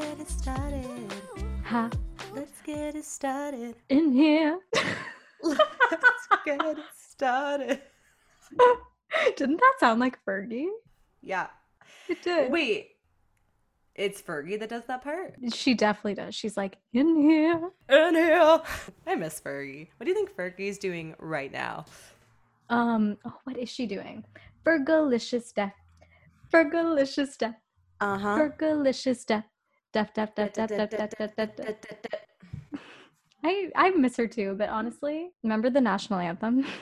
[0.00, 1.14] Get it started.
[1.66, 1.88] Ha,
[2.32, 3.76] Let's get it started.
[3.88, 4.58] in here.
[5.42, 6.78] Let's get it
[7.08, 7.80] started.
[9.36, 10.66] Didn't that sound like Fergie?
[11.22, 11.46] Yeah.
[12.08, 12.50] It did.
[12.50, 12.90] Wait.
[13.94, 15.36] It's Fergie that does that part?
[15.52, 16.34] She definitely does.
[16.34, 17.70] She's like, in here.
[17.88, 18.60] In here.
[19.06, 19.88] I miss Fergie.
[19.96, 21.84] What do you think Fergie's doing right now?
[22.68, 24.24] Um, oh, what is she doing?
[24.66, 25.74] Fergalicious death.
[26.52, 27.60] Fergalicious death.
[28.00, 28.38] Uh huh.
[28.38, 29.44] Fergalicious death.
[29.94, 32.20] Deaf, deaf, deaf, deaf, deaf, deaf, deaf, deaf, deaf.
[33.44, 36.66] I, I miss her too, but honestly, remember the national anthem?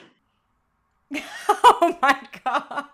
[1.65, 2.85] Oh my god.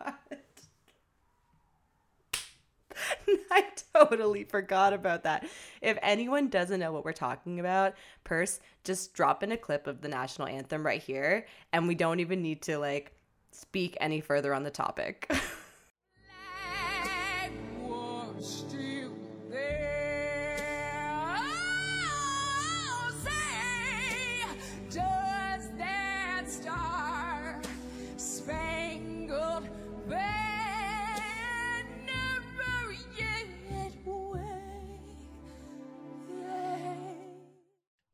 [3.52, 5.48] I totally forgot about that.
[5.82, 7.94] If anyone doesn't know what we're talking about,
[8.26, 12.20] Pers, just drop in a clip of the national anthem right here, and we don't
[12.20, 13.14] even need to like
[13.52, 15.32] speak any further on the topic.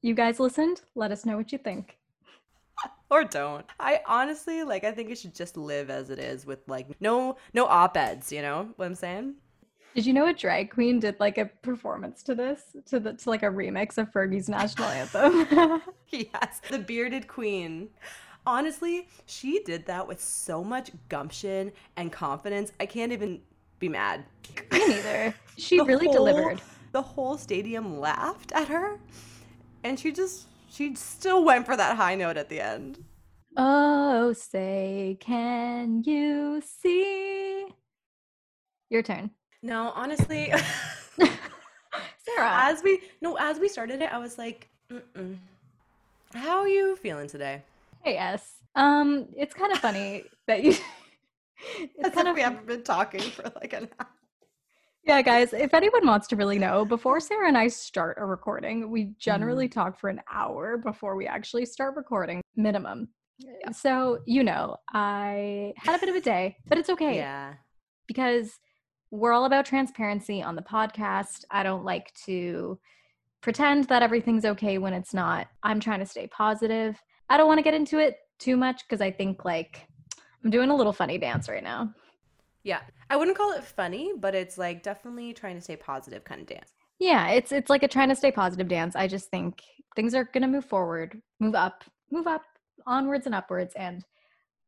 [0.06, 0.82] You guys listened?
[0.94, 1.98] Let us know what you think.
[3.10, 3.66] or don't.
[3.80, 7.38] I honestly like I think it should just live as it is with like no
[7.56, 9.34] no op-eds, you know what I'm saying?
[9.96, 12.62] Did you know a drag queen did like a performance to this?
[12.86, 15.82] To the to like a remix of Fergie's national anthem?
[16.12, 17.90] yes, the bearded queen.
[18.46, 22.72] Honestly, she did that with so much gumption and confidence.
[22.80, 23.42] I can't even
[23.80, 24.24] be mad.
[24.72, 25.34] Me neither.
[25.58, 26.62] She really whole- delivered.
[26.92, 29.00] The whole stadium laughed at her,
[29.85, 33.03] and she just she still went for that high note at the end.
[33.56, 37.68] Oh, say, can you see?
[38.90, 39.29] Your turn.
[39.62, 40.51] No, honestly,
[41.18, 42.50] Sarah.
[42.69, 45.38] as we no as we started it, I was like, Mm-mm.
[46.34, 47.62] "How are you feeling today?"
[48.03, 48.56] Hey, yes.
[48.75, 50.72] Um, it's kind of funny that you.
[51.79, 54.07] it's As kind if of we haven't been talking for like an hour.
[55.06, 55.54] Yeah, guys.
[55.54, 59.68] If anyone wants to really know, before Sarah and I start a recording, we generally
[59.68, 59.80] mm-hmm.
[59.80, 63.10] talk for an hour before we actually start recording, minimum.
[63.72, 67.54] So you know, I had a bit of a day, but it's okay Yeah.
[68.08, 68.60] because
[69.12, 71.46] we're all about transparency on the podcast.
[71.52, 72.80] I don't like to
[73.42, 75.48] pretend that everything's okay when it's not.
[75.62, 77.00] I'm trying to stay positive.
[77.30, 79.88] I don't want to get into it too much because I think like
[80.44, 81.94] I'm doing a little funny dance right now.
[82.66, 82.81] Yeah.
[83.09, 86.48] I wouldn't call it funny, but it's like definitely trying to stay positive kind of
[86.48, 86.74] dance.
[87.00, 88.96] Yeah, it's it's like a trying to stay positive dance.
[88.96, 89.62] I just think
[89.96, 92.42] things are going to move forward, move up, move up,
[92.88, 94.04] onwards and upwards and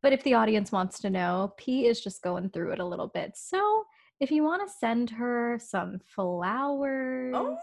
[0.03, 3.07] but if the audience wants to know, P is just going through it a little
[3.07, 3.35] bit.
[3.35, 3.83] So,
[4.19, 7.57] if you want to send her some flowers, Oh.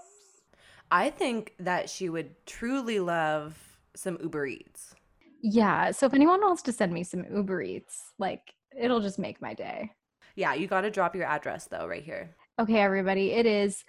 [0.91, 3.57] I think that she would truly love
[3.95, 4.95] some Uber Eats.
[5.43, 5.93] Yeah.
[5.93, 9.55] So if anyone wants to send me some Uber Eats, like it'll just make my
[9.55, 9.93] day.
[10.35, 12.35] Yeah, you got to drop your address though right here.
[12.59, 13.33] Okay, everybody.
[13.33, 13.85] It is.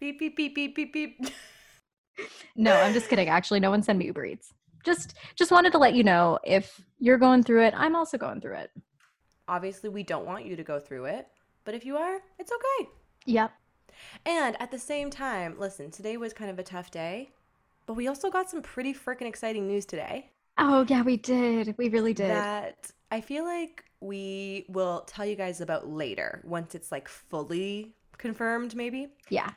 [0.00, 1.18] Beep beep beep beep beep beep.
[2.56, 3.28] No, I'm just kidding.
[3.28, 4.52] Actually, no one send me Uber Eats.
[4.84, 8.40] Just just wanted to let you know if you're going through it, I'm also going
[8.40, 8.70] through it.
[9.46, 11.28] Obviously, we don't want you to go through it,
[11.64, 12.90] but if you are, it's okay.
[13.26, 13.52] Yep.
[14.26, 17.30] And at the same time, listen, today was kind of a tough day,
[17.86, 20.30] but we also got some pretty freaking exciting news today.
[20.58, 21.76] Oh, yeah, we did.
[21.78, 22.30] We really did.
[22.30, 27.94] that I feel like we will tell you guys about later once it's like fully
[28.16, 29.08] confirmed, maybe.
[29.28, 29.50] yeah,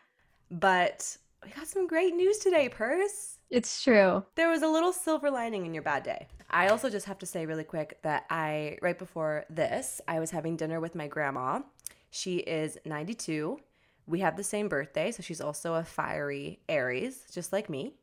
[0.50, 3.38] But we got some great news today, Pers.
[3.50, 4.24] it's true.
[4.36, 6.28] There was a little silver lining in your bad day.
[6.50, 10.32] I also just have to say really quick that I, right before this, I was
[10.32, 11.62] having dinner with my grandma.
[12.10, 13.58] She is 92.
[14.08, 17.94] we have the same birthday, so she's also a fiery Aries, just like me.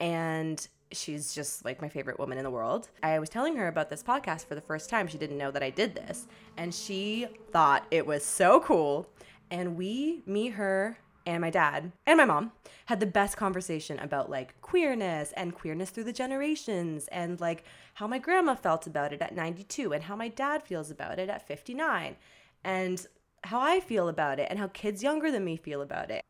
[0.00, 0.66] And
[0.96, 2.88] she's just like my favorite woman in the world.
[3.02, 5.06] I was telling her about this podcast for the first time.
[5.06, 9.08] She didn't know that I did this, and she thought it was so cool.
[9.50, 12.52] And we, me, her, and my dad and my mom
[12.86, 17.64] had the best conversation about like queerness and queerness through the generations and like
[17.94, 21.28] how my grandma felt about it at 92 and how my dad feels about it
[21.28, 22.16] at 59
[22.64, 23.06] and
[23.44, 26.22] how I feel about it and how kids younger than me feel about it.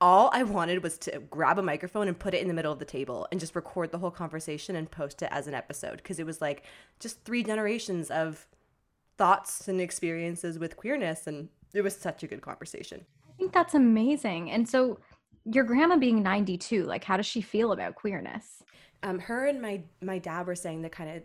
[0.00, 2.78] All I wanted was to grab a microphone and put it in the middle of
[2.78, 6.18] the table and just record the whole conversation and post it as an episode because
[6.18, 6.64] it was like
[7.00, 8.46] just three generations of
[9.16, 13.06] thoughts and experiences with queerness and it was such a good conversation.
[13.28, 14.50] I think that's amazing.
[14.50, 14.98] And so,
[15.48, 18.64] your grandma being 92, like, how does she feel about queerness?
[19.02, 21.22] um, her and my my dad were saying that kind of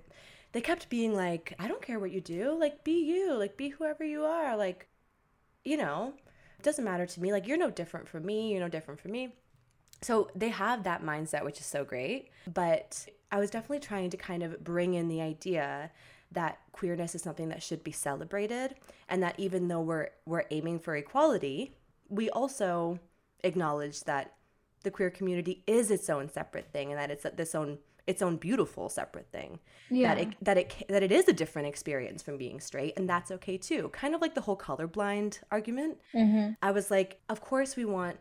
[0.51, 3.69] they kept being like i don't care what you do like be you like be
[3.69, 4.87] whoever you are like
[5.63, 6.13] you know
[6.63, 7.31] doesn't matter to me.
[7.31, 8.51] Like you're no different from me.
[8.51, 9.35] You're no different from me.
[10.01, 12.29] So they have that mindset which is so great.
[12.51, 15.91] But i was definitely trying to kind of bring in the idea
[16.31, 18.75] that queerness is something that should be celebrated
[19.09, 21.73] and that even though we're we're aiming for equality
[22.09, 22.99] we also
[23.43, 24.33] acknowledge that
[24.83, 28.35] the queer community is its own separate thing and that it's this own its own
[28.37, 29.59] beautiful separate thing
[29.89, 30.15] Yeah.
[30.15, 33.31] that it that it that it is a different experience from being straight and that's
[33.31, 36.53] okay too kind of like the whole colorblind argument Mm-hmm.
[36.61, 38.17] i was like of course we want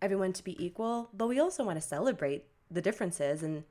[0.00, 3.64] everyone to be equal but we also want to celebrate the differences and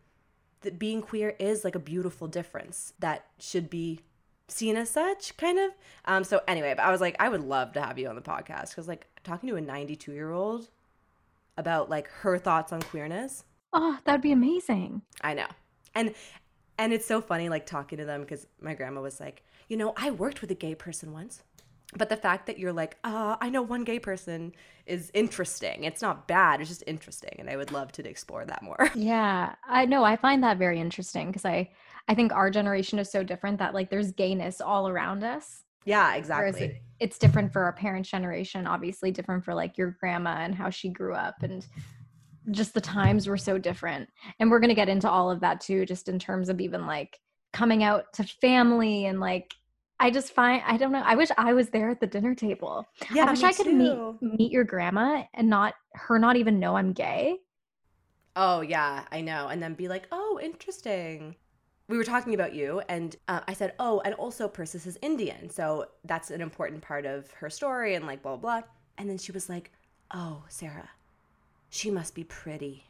[0.62, 4.00] that being queer is like a beautiful difference that should be
[4.48, 5.71] seen as such kind of
[6.06, 8.21] um so anyway but i was like i would love to have you on the
[8.21, 10.69] podcast because like talking to a 92 year old
[11.57, 13.44] about like her thoughts on queerness
[13.74, 15.02] Oh, that'd be amazing.
[15.22, 15.48] I know.
[15.96, 16.14] And
[16.78, 19.94] and it's so funny like talking to them because my grandma was like, you know,
[19.98, 21.44] I worked with a gay person once.
[21.96, 24.54] But the fact that you're like, uh, I know one gay person
[24.88, 25.84] is interesting.
[25.84, 26.60] It's not bad.
[26.60, 27.36] It's just interesting.
[27.38, 28.90] And I would love to explore that more.
[28.96, 30.04] Yeah, I know.
[30.04, 31.70] I find that very interesting because I,
[32.08, 35.64] I think our generation is so different that like there's gayness all around us.
[35.86, 36.64] yeah, exactly.
[36.66, 40.70] it, it's different for our parents' generation, obviously different for like your grandma and how
[40.70, 41.66] she grew up and
[42.51, 44.10] just the times were so different.
[44.40, 47.19] And we're gonna get into all of that too, just in terms of even like
[47.51, 49.54] coming out to family and like
[50.00, 51.04] I just find I don't know.
[51.06, 52.86] I wish I was there at the dinner table.
[53.13, 54.18] yeah, I wish I could too.
[54.22, 57.38] meet meet your grandma and not her not even know I'm gay.
[58.36, 59.48] Oh, yeah, I know.
[59.48, 61.36] And then be like, oh, interesting.
[61.88, 65.50] We were talking about you, and uh, I said, oh, and also Persis is Indian.
[65.50, 68.68] So that's an important part of her story, and like, blah, blah, blah.
[68.98, 69.72] And then she was like,
[70.12, 70.89] oh, Sarah,
[71.74, 72.86] she must be pretty.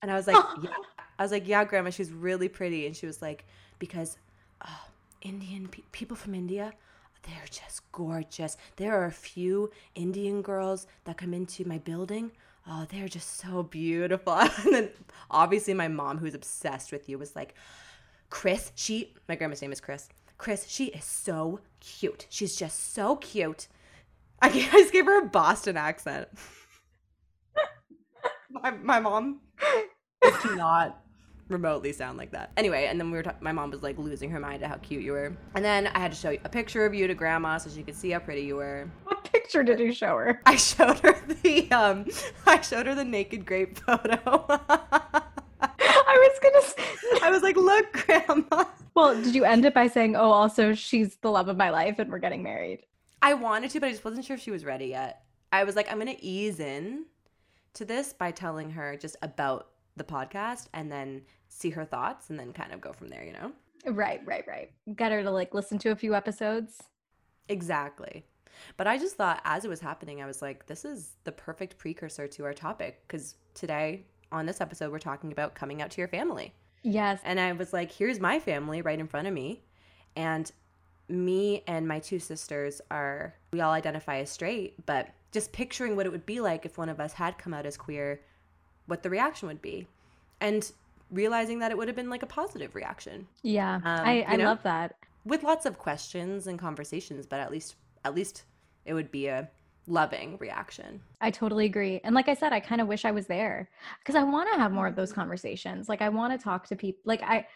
[0.00, 0.70] And I was like, yeah.
[1.18, 2.86] I was like, yeah, Grandma, she's really pretty.
[2.86, 3.44] And she was like,
[3.80, 4.16] because
[4.64, 4.88] oh,
[5.22, 6.72] Indian pe- people from India,
[7.24, 8.56] they're just gorgeous.
[8.76, 12.30] There are a few Indian girls that come into my building.
[12.66, 14.34] Oh, they're just so beautiful.
[14.34, 14.90] and then
[15.28, 17.54] obviously my mom, who's obsessed with you, was like,
[18.30, 20.08] Chris, she, my grandma's name is Chris.
[20.38, 22.26] Chris, she is so cute.
[22.30, 23.66] She's just so cute.
[24.40, 26.28] I just gave her a Boston accent.
[28.52, 29.40] My, my mom
[30.22, 31.00] does not
[31.48, 32.50] remotely sound like that.
[32.56, 34.76] Anyway, and then we were ta- my mom was like losing her mind at how
[34.76, 35.36] cute you were.
[35.54, 37.82] And then I had to show you a picture of you to grandma so she
[37.82, 38.88] could see how pretty you were.
[39.04, 40.40] What picture did you show her?
[40.46, 42.06] I showed her the um
[42.46, 44.46] I showed her the naked grape photo.
[46.04, 47.22] I was gonna.
[47.22, 51.16] I was like, "Look, grandma." well, did you end it by saying, "Oh, also she's
[51.16, 52.84] the love of my life, and we're getting married"?
[53.22, 55.22] I wanted to, but I just wasn't sure if she was ready yet.
[55.52, 57.04] I was like, I'm gonna ease in
[57.74, 62.38] to this by telling her just about the podcast and then see her thoughts and
[62.38, 63.52] then kind of go from there, you know?
[63.86, 64.70] Right, right, right.
[64.96, 66.82] Get her to like listen to a few episodes.
[67.48, 68.24] Exactly.
[68.76, 71.78] But I just thought as it was happening, I was like, this is the perfect
[71.78, 76.00] precursor to our topic because today on this episode, we're talking about coming out to
[76.00, 76.54] your family.
[76.82, 77.20] Yes.
[77.24, 79.62] And I was like, here's my family right in front of me.
[80.16, 80.50] And
[81.08, 86.06] me and my two sisters are, we all identify as straight, but just picturing what
[86.06, 88.20] it would be like if one of us had come out as queer,
[88.86, 89.86] what the reaction would be.
[90.40, 90.70] And
[91.10, 93.76] realizing that it would have been like a positive reaction Yeah.
[93.76, 94.46] Um, I, I know?
[94.46, 94.96] love that.
[95.24, 98.44] with lots of questions and conversations, but at least, at least
[98.86, 99.48] it would be a
[99.86, 101.00] loving reaction.
[101.20, 102.00] I totally agree.
[102.02, 103.68] And like I said, I kind of wish I was there
[104.00, 105.88] because I want to have more of those conversations.
[105.88, 107.00] Like I want to talk to people.
[107.04, 107.46] Like I,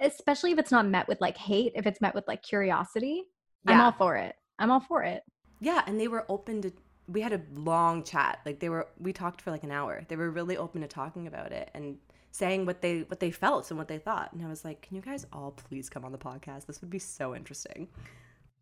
[0.00, 3.24] especially if it's not met with like hate, if it's met with like curiosity,
[3.66, 4.34] I'm all for it.
[4.58, 5.22] I'm all for it.
[5.60, 6.72] Yeah, and they were open to
[7.06, 8.40] we had a long chat.
[8.46, 10.04] Like they were we talked for like an hour.
[10.08, 11.98] They were really open to talking about it and
[12.30, 14.32] saying what they what they felt and what they thought.
[14.32, 16.66] And I was like, "Can you guys all please come on the podcast?
[16.66, 17.88] This would be so interesting."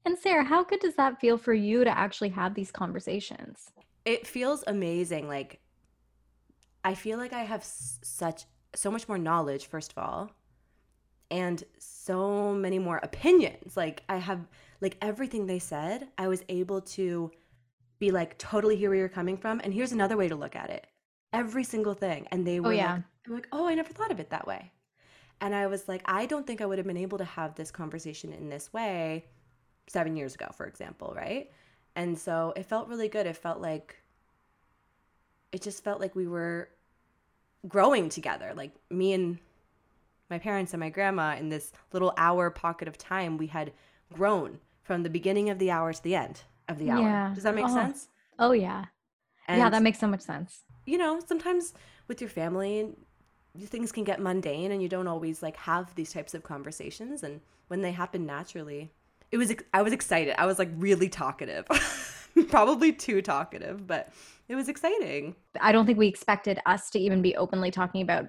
[0.05, 3.71] And Sarah, how good does that feel for you to actually have these conversations?
[4.05, 5.29] it feels amazing.
[5.29, 5.61] Like,
[6.85, 10.33] I feel like I have s- such so much more knowledge, first of all,
[11.31, 13.77] and so many more opinions.
[13.77, 14.41] Like, I have
[14.81, 17.31] like everything they said, I was able to
[18.03, 19.61] be like totally hear where you're coming from.
[19.63, 20.89] And here's another way to look at it.
[21.33, 22.27] Every single thing.
[22.33, 22.95] And they oh, were yeah.
[22.95, 24.73] like, I'm like, oh, I never thought of it that way.
[25.41, 27.71] And I was like, I don't think I would have been able to have this
[27.71, 29.27] conversation in this way
[29.87, 31.49] seven years ago, for example, right?
[31.95, 33.27] And so it felt really good.
[33.27, 33.95] It felt like,
[35.53, 36.71] it just felt like we were
[37.69, 38.53] growing together.
[38.57, 39.39] Like me and
[40.29, 43.73] my parents and my grandma in this little hour pocket of time, we had
[44.13, 46.43] grown from the beginning of the hour to the end
[46.73, 47.01] of the hour.
[47.01, 47.33] Yeah.
[47.35, 47.75] Does that make Oh.
[47.75, 48.09] sense?
[48.39, 48.87] Oh yeah.
[49.49, 50.65] yeah, that makes so much sense.
[50.87, 51.75] you know, sometimes
[52.09, 52.93] with your family,
[53.67, 57.23] things can get mundane, and you don't always like have these types of conversations.
[57.23, 58.91] And when they happen naturally,
[59.31, 60.35] it was I was excited.
[60.41, 61.67] I was like really talkative,
[62.49, 64.09] probably too talkative, but
[64.49, 65.37] it was exciting.
[65.61, 68.27] I don't think we expected us to even be openly talking about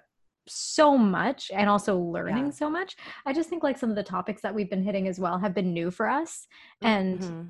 [0.48, 2.52] so much and also learning Yeah.
[2.52, 2.98] so much.
[3.26, 5.54] I just think like some of the topics that we've been hitting as well have
[5.54, 6.48] been new for us.
[6.82, 7.50] And Mhm.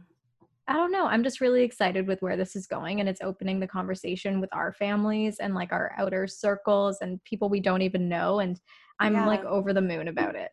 [0.67, 1.05] I don't know.
[1.05, 4.49] I'm just really excited with where this is going and it's opening the conversation with
[4.53, 8.39] our families and like our outer circles and people we don't even know.
[8.39, 8.59] And
[8.99, 9.27] I'm Yeah.
[9.27, 10.51] like over the moon about it.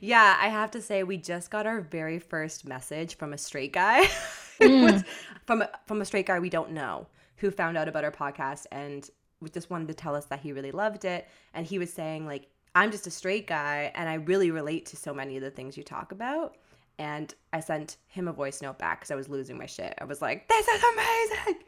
[0.00, 3.72] Yeah, I have to say we just got our very first message from a straight
[3.72, 4.08] guy.
[4.60, 4.82] Mm.
[4.84, 5.02] Was
[5.46, 7.08] from a, from a straight guy we don't know
[7.38, 9.10] who found out about our podcast and
[9.52, 12.46] just wanted to tell us that he really loved it and he was saying like
[12.72, 15.76] I'm just a straight guy and I really relate to so many of the things
[15.76, 16.56] you talk about.
[16.98, 19.94] And I sent him a voice note back because I was losing my shit.
[20.00, 21.62] I was like, "This is amazing."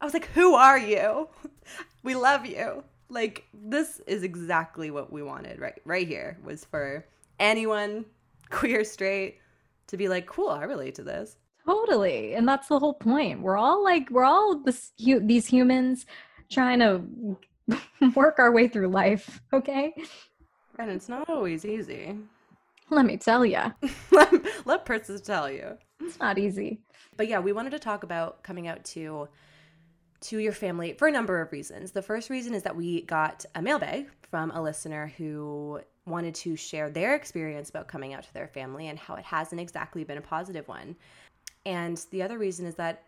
[0.00, 1.28] I was like, "Who are you?
[2.02, 7.06] We love you." Like this is exactly what we wanted right right here was for
[7.38, 8.04] anyone
[8.50, 9.38] queer straight
[9.86, 12.34] to be like, "Cool, I relate to this." Totally.
[12.34, 13.40] And that's the whole point.
[13.40, 16.04] We're all like, we're all this, hu- these humans
[16.50, 17.38] trying to
[18.14, 19.40] work our way through life.
[19.52, 19.94] Okay.
[20.78, 22.16] And it's not always easy.
[22.90, 23.60] Let me tell you,
[24.10, 24.32] let,
[24.66, 25.78] let Persis tell you.
[26.00, 26.80] it's not easy.
[27.16, 29.28] But yeah, we wanted to talk about coming out to
[30.20, 31.92] to your family for a number of reasons.
[31.92, 36.56] The first reason is that we got a mailbag from a listener who wanted to
[36.56, 40.18] share their experience about coming out to their family and how it hasn't exactly been
[40.18, 40.96] a positive one.
[41.66, 43.04] And the other reason is that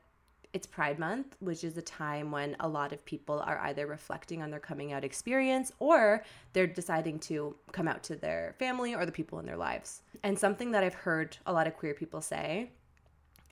[0.56, 4.42] it's Pride Month, which is a time when a lot of people are either reflecting
[4.42, 9.04] on their coming out experience or they're deciding to come out to their family or
[9.04, 10.00] the people in their lives.
[10.22, 12.70] And something that I've heard a lot of queer people say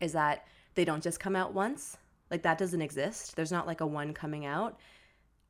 [0.00, 0.46] is that
[0.76, 1.98] they don't just come out once.
[2.30, 3.36] Like that doesn't exist.
[3.36, 4.80] There's not like a one coming out.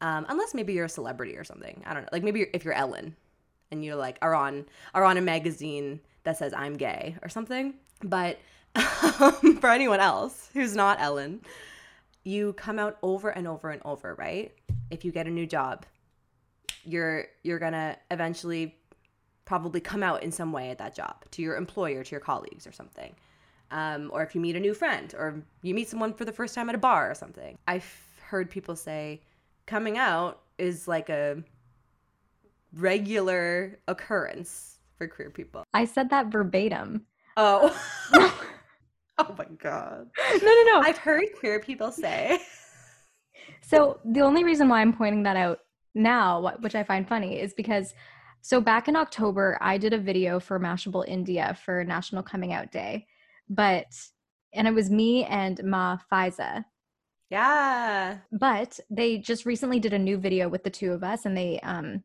[0.01, 1.85] Um, unless maybe you're a celebrity or something.
[1.87, 2.09] I don't know.
[2.11, 3.15] Like maybe you're, if you're Ellen
[3.71, 7.75] and you're like are on are on a magazine that says I'm gay or something.
[8.03, 8.41] But
[9.61, 11.41] for anyone else who's not Ellen,
[12.25, 14.53] you come out over and over and over, right?
[14.91, 15.87] If you get a new job,
[16.85, 18.77] you're you're gonna eventually
[19.45, 22.67] probably come out in some way at that job to your employer, to your colleagues,
[22.67, 23.15] or something.
[23.71, 26.55] Um, or if you meet a new friend, or you meet someone for the first
[26.55, 27.59] time at a bar or something.
[27.67, 27.91] I've
[28.23, 29.21] heard people say
[29.67, 31.43] coming out is like a
[32.75, 35.65] regular occurrence for queer people.
[35.75, 37.07] I said that verbatim.
[37.37, 37.75] Oh.
[39.19, 40.11] oh my god.
[40.31, 40.65] no, no.
[40.65, 40.81] No.
[40.81, 42.41] I've heard queer people say.
[43.67, 45.61] So the only reason why I'm pointing that out
[45.95, 47.95] now, which I find funny, is because
[48.43, 52.71] so back in October, I did a video for Mashable India for National Coming Out
[52.71, 53.07] Day,
[53.49, 53.87] but
[54.53, 56.65] and it was me and Ma Faiza.
[57.31, 58.19] Yeah.
[58.33, 61.59] But they just recently did a new video with the two of us, and they
[61.61, 62.05] um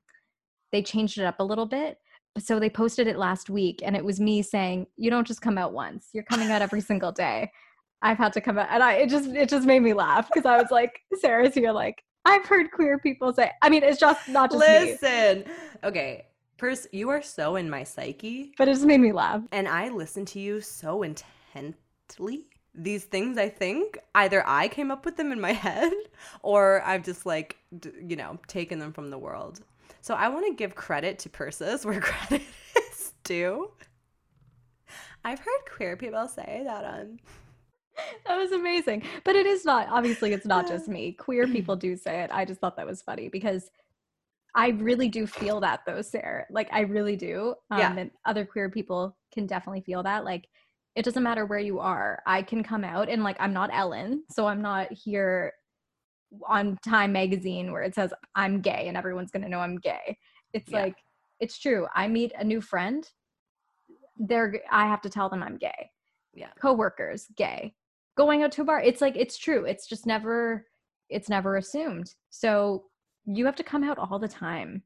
[0.72, 1.98] they changed it up a little bit.
[2.38, 5.58] So they posted it last week, and it was me saying, "You don't just come
[5.58, 7.52] out once; you're coming out every single day."
[8.02, 10.46] I've had to come out, and I it just it just made me laugh because
[10.46, 13.52] I was like, "Sarah's here." Like I've heard queer people say.
[13.62, 15.46] I mean, it's just not just me, Listen.
[15.84, 16.26] Okay.
[16.58, 19.42] Pers, you are so in my psyche, but it just made me laugh.
[19.54, 22.46] and I listen to you so intently.
[22.76, 25.92] These things, I think, either I came up with them in my head,
[26.44, 29.62] or I've just like, d- you know, taken them from the world.
[30.02, 32.42] So I want to give credit to Persis where credit
[32.92, 33.72] is due.
[35.24, 37.20] I've heard queer people say that on
[38.26, 39.88] That was amazing, but it is not.
[39.90, 41.12] Obviously, it's not just me.
[41.12, 42.32] Queer people do say it.
[42.34, 43.70] I just thought that was funny because
[44.56, 46.46] I really do feel that though, Sarah.
[46.50, 47.56] Like I really do.
[47.70, 47.96] Um, Yeah.
[47.96, 50.24] And other queer people can definitely feel that.
[50.26, 50.48] Like
[50.96, 52.22] it doesn't matter where you are.
[52.26, 55.54] I can come out and like I'm not Ellen, so I'm not here
[56.48, 60.18] on Time magazine where it says I'm gay and everyone's gonna know I'm gay.
[60.54, 60.82] It's Yeah.
[60.84, 60.96] like
[61.40, 61.88] it's true.
[61.96, 63.10] I meet a new friend,
[64.18, 65.92] they're I have to tell them I'm gay.
[66.34, 66.52] Yeah.
[66.60, 67.76] Coworkers, gay.
[68.16, 68.82] going out to a bar.
[68.82, 69.64] It's like it's true.
[69.66, 70.66] It's just never
[71.08, 72.14] it's never assumed.
[72.30, 72.86] So
[73.26, 74.84] you have to come out all the time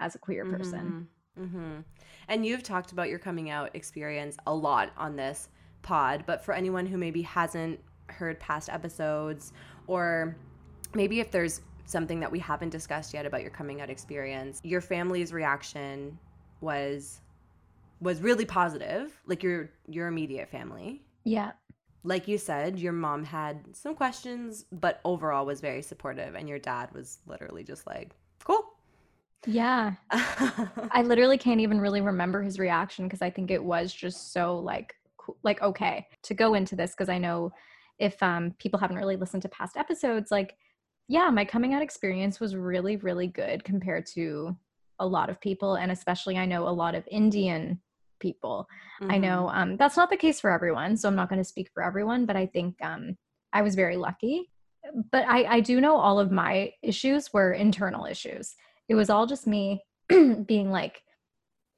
[0.00, 1.08] as a queer person.
[1.38, 1.80] mm-hmm
[2.28, 5.48] And you've talked about your coming out experience a lot on this
[5.82, 9.52] pod, but for anyone who maybe hasn't heard past episodes,
[9.86, 10.36] or
[10.94, 14.80] maybe if there's something that we haven't discussed yet about your coming out experience, your
[14.80, 16.18] family's reaction
[16.60, 17.20] was
[18.00, 21.02] was really positive, like your your immediate family.
[21.24, 21.52] Yeah.
[22.04, 26.58] Like you said, your mom had some questions, but overall was very supportive, and your
[26.58, 28.14] dad was literally just like,
[28.44, 28.64] "Cool."
[29.46, 29.94] Yeah.
[30.10, 34.58] I literally can't even really remember his reaction because I think it was just so
[34.58, 34.94] like
[35.42, 37.52] like okay to go into this because I know
[37.98, 40.56] if um people haven't really listened to past episodes like
[41.08, 44.56] yeah my coming out experience was really really good compared to
[45.00, 47.80] a lot of people and especially I know a lot of Indian
[48.20, 48.68] people
[49.00, 51.70] I know um, that's not the case for everyone, so I'm not going to speak
[51.72, 53.16] for everyone, but I think um,
[53.52, 54.50] I was very lucky.
[55.12, 58.54] But I, I do know all of my issues were internal issues.
[58.88, 61.02] It was all just me being like,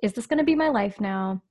[0.03, 1.43] is this going to be my life now?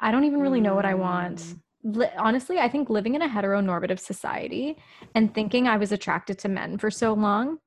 [0.00, 1.40] I don't even really know what I want.
[1.84, 4.76] Li- honestly, I think living in a heteronormative society
[5.14, 7.58] and thinking I was attracted to men for so long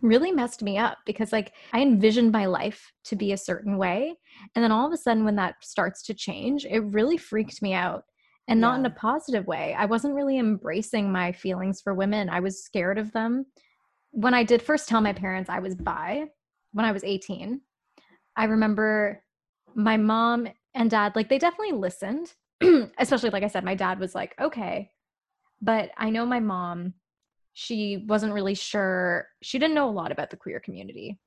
[0.00, 4.14] really messed me up because like I envisioned my life to be a certain way
[4.54, 7.72] and then all of a sudden when that starts to change it really freaked me
[7.72, 8.04] out
[8.48, 9.74] and not in a positive way.
[9.76, 12.28] I wasn't really embracing my feelings for women.
[12.28, 13.46] I was scared of them.
[14.10, 16.26] When I did first tell my parents I was bi
[16.72, 17.60] when I was 18,
[18.36, 19.22] I remember
[19.74, 22.32] my mom and dad like they definitely listened.
[22.98, 24.90] Especially like I said my dad was like, "Okay."
[25.62, 26.94] But I know my mom
[27.56, 29.28] she wasn't really sure.
[29.40, 31.20] She didn't know a lot about the queer community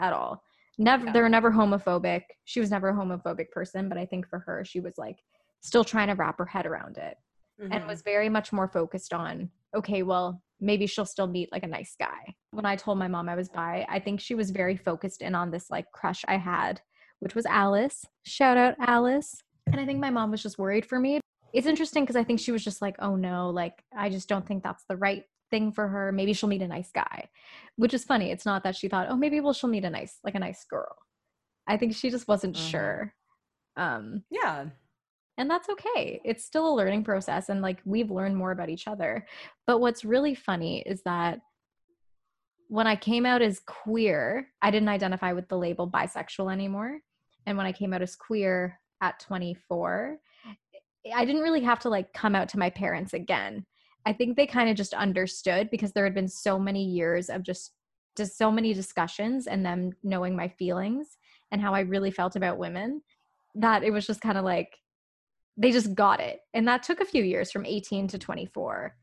[0.00, 0.42] at all.
[0.78, 1.12] Never Yeah.
[1.12, 2.22] they were never homophobic.
[2.44, 5.18] She was never a homophobic person, but I think for her she was like
[5.60, 7.18] still trying to wrap her head around it
[7.60, 7.86] and Mhm.
[7.86, 11.94] was very much more focused on okay, well, maybe she'll still meet like a nice
[12.00, 12.34] guy.
[12.52, 15.34] When I told my mom I was bi, I think she was very focused in
[15.34, 16.80] on this like crush I had,
[17.18, 18.06] which was Alice.
[18.24, 19.42] Shout out Alice.
[19.72, 21.20] And I think my mom was just worried for me.
[21.52, 24.46] It's interesting because I think she was just like, oh no, like I just don't
[24.46, 26.12] think that's the right thing for her.
[26.12, 27.28] Maybe she'll meet a nice guy.
[27.76, 28.30] Which is funny.
[28.30, 30.64] It's not that she thought, oh, maybe well she'll meet a nice, like a nice
[30.64, 30.94] girl.
[31.66, 32.70] I think she just wasn't Mhm.
[32.70, 33.14] sure.
[33.76, 34.66] Um, yeah.
[35.36, 38.88] and that's okay it's still a learning process and like we've learned more about each
[38.88, 39.24] other
[39.68, 41.38] but what's really funny is that
[42.66, 46.98] when i came out as queer i didn't identify with the label bisexual anymore
[47.46, 51.88] and when i came out as queer at 24 eh, i didn't really have to
[51.88, 53.64] like come out to my parents again
[54.06, 57.42] i think they kind of just understood because there had been so many years of
[57.42, 57.72] just
[58.16, 61.18] just so many discussions and them knowing my feelings
[61.52, 63.00] and how i really felt about women
[63.54, 64.78] that it was just kind of like
[65.58, 66.40] they just got it.
[66.54, 68.96] And that took a few years from 18 to 24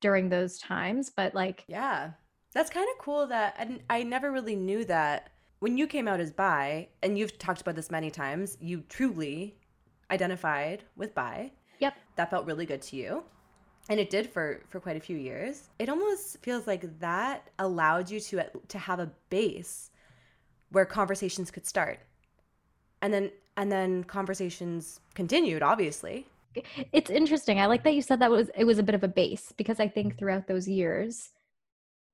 [0.00, 1.10] during those times.
[1.14, 2.12] But like, Yeah.
[2.54, 6.30] That's kind of cool that I never really knew that when you came out as
[6.30, 9.56] bi, and you've talked about this many times, you truly
[10.10, 11.52] identified with bi.
[11.80, 11.94] Yep.
[12.16, 13.24] That felt really good to you.
[13.88, 15.70] And it did for for quite a few years.
[15.78, 19.90] It almost feels like that allowed you to to have a base
[20.70, 22.00] where conversations could start.
[23.00, 26.26] And then and then conversations continued, obviously.
[26.92, 27.60] it's interesting.
[27.60, 29.80] I like that you said that was it was a bit of a base because
[29.80, 31.30] I think throughout those years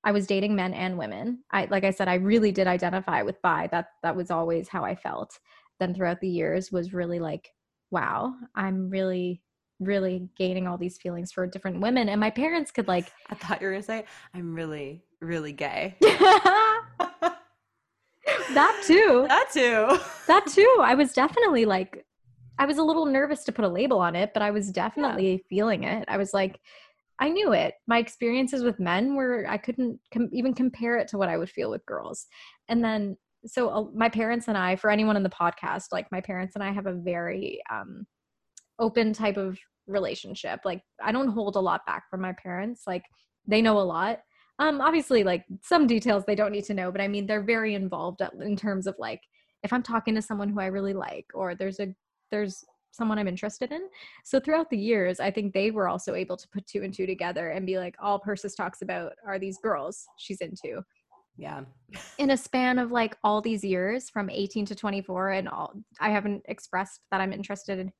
[0.04, 1.42] I was dating men and women.
[1.50, 3.68] I like I said I really did identify with bi.
[3.72, 5.38] That that was always how I felt.
[5.80, 7.50] Then throughout the years was really like
[7.90, 9.42] wow, I'm really
[9.80, 13.60] really gaining all these feelings for different women and my parents could like I thought
[13.60, 15.96] you were gonna say, I'm really, really gay.
[18.54, 19.26] that too.
[19.28, 19.98] that too.
[20.26, 22.06] that too i was definitely like
[22.58, 25.44] i was a little nervous to put a label on it but i was definitely
[25.48, 26.60] feeling it i was like
[27.20, 27.74] i knew it.
[27.86, 31.50] My experiences with men were i couldn't com- even compare it to what i would
[31.50, 32.26] feel with girls.
[32.68, 36.20] And then so uh, my parents and i for anyone in the podcast like my
[36.20, 38.06] parents and i have a very um
[38.78, 40.60] open type of relationship.
[40.64, 42.82] Like i don't hold a lot back from my parents.
[42.86, 43.04] Like
[43.46, 44.20] they know a lot.
[44.58, 47.74] Um obviously like some details they don't need to know but i mean they're very
[47.74, 49.20] involved in terms of like
[49.64, 51.88] if i'm talking to someone who i really like or there's a
[52.30, 52.64] there's
[52.94, 53.82] someone i'm interested in.
[54.24, 57.06] So throughout the years i think they were also able to put two and two
[57.06, 60.82] together and be like all persis talks about are these girls she's into.
[61.36, 61.62] Yeah.
[62.18, 66.10] in a span of like all these years from 18 to 24 and all i
[66.10, 67.92] haven't expressed that i'm interested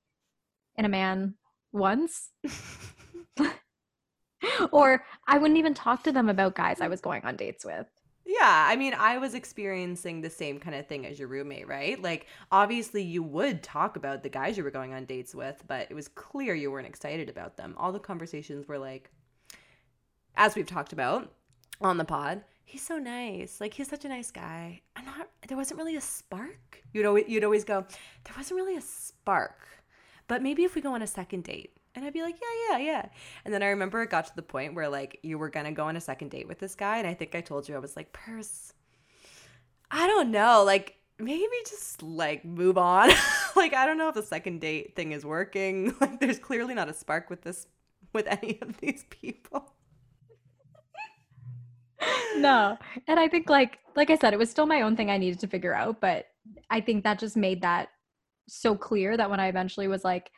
[0.77, 1.35] in a man
[1.73, 2.31] once.
[4.73, 7.87] Or i wouldn't even talk to them about guys i was going on dates with
[8.41, 12.01] Yeah, I mean, I was experiencing the same kind of thing as your roommate, right?
[12.03, 15.87] Like, obviously, you would talk about the guys you were going on dates with, but
[15.89, 17.75] it was clear you weren't excited about them.
[17.77, 19.11] All the conversations were like,
[20.37, 21.33] as we've talked about
[21.81, 23.61] on the pod, he's so nice.
[23.61, 24.81] Like, he's such a nice guy.
[24.97, 26.83] I'm not, there wasn't really a spark.
[26.93, 27.87] You'd always, you'd always go,
[28.25, 29.69] there wasn't really a spark,
[30.27, 31.77] but maybe if we go on a second date.
[31.95, 33.07] And I'd be like, yeah, yeah, yeah.
[33.45, 35.85] And then I remember it got to the point where like you were gonna go
[35.85, 37.97] on a second date with this guy, and I think I told you I was
[37.97, 38.73] like, Pers,
[39.91, 43.11] I don't know, like maybe just like move on.
[43.57, 45.95] like I don't know if the second date thing is working.
[46.01, 47.67] Like there's clearly not a spark with this
[48.13, 49.73] with any of these people.
[52.37, 52.77] no
[53.09, 55.39] and i think like like i said it was still my own thing i needed
[55.41, 56.27] to figure out but
[56.71, 57.89] i think that just made that
[58.49, 60.31] so clear that when i eventually was like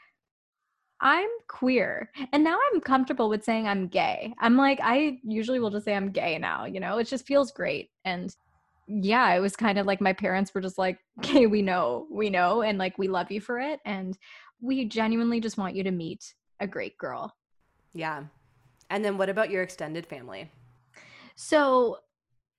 [1.00, 5.70] i'm queer and now i'm comfortable with saying i'm gay i'm like i usually will
[5.70, 8.34] just say i'm gay now you know it just feels great and
[8.88, 12.30] yeah it was kind of like my parents were just like okay we know we
[12.30, 14.16] know and like we love you for it and
[14.60, 17.34] we genuinely just want you to meet a great girl
[17.96, 18.24] Yeah.
[18.90, 20.50] And then what about your extended family?
[21.34, 21.98] So,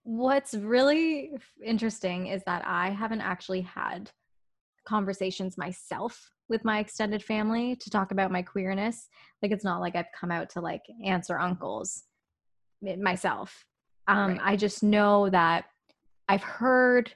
[0.03, 1.31] what's really
[1.63, 4.09] interesting is that I haven't actually had
[4.85, 9.09] conversations myself with my extended family to talk about my queerness.
[9.41, 12.03] Like, it's not like I've come out to like aunts or uncles
[12.81, 13.65] myself.
[14.07, 14.41] Um, Right.
[14.43, 15.65] I just know that
[16.29, 17.13] I've heard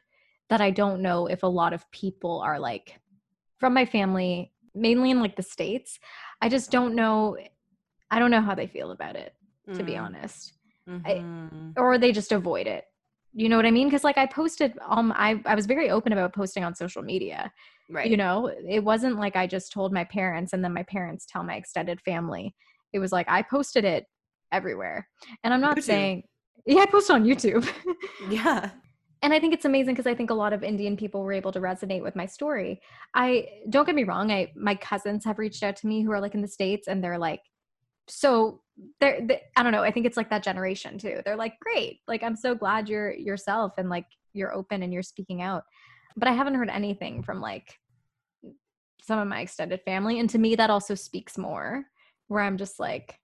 [0.50, 3.00] that I don't know if a lot of people are like
[3.60, 6.00] from my family, mainly in like the States.
[6.42, 7.38] I just don't know.
[8.10, 9.34] I don't know how they feel about it,
[9.74, 10.54] to be Mm, honest
[10.88, 11.74] mhm.
[11.78, 12.86] or they just avoid it
[13.34, 16.12] you know what i mean because like i posted um I, I was very open
[16.12, 17.52] about posting on social media
[17.92, 18.10] right.
[18.10, 21.44] you know it wasn't like i just told my parents and then my parents tell
[21.44, 22.56] my extended family
[22.94, 24.06] it was like i posted it
[24.52, 25.08] everywhere
[25.44, 25.84] and i'm not YouTube.
[25.84, 26.24] saying
[26.66, 27.68] yeah i posted on youtube
[28.30, 28.72] Yeah.
[29.22, 31.52] and i think it's amazing because i think a lot of indian people were able
[31.52, 32.82] to resonate with my story
[33.14, 36.22] i don't get me wrong i my cousins have reached out to me who are
[36.22, 37.42] like in the states and they're like
[38.08, 38.62] so
[39.00, 42.00] they're they, i don't know i think it's like that generation too they're like great
[42.08, 45.64] like i'm so glad you're yourself and like you're open and you're speaking out
[46.18, 47.80] but i haven't heard anything from like
[49.02, 51.86] some of my extended family and to me that also speaks more
[52.28, 53.20] where i'm just like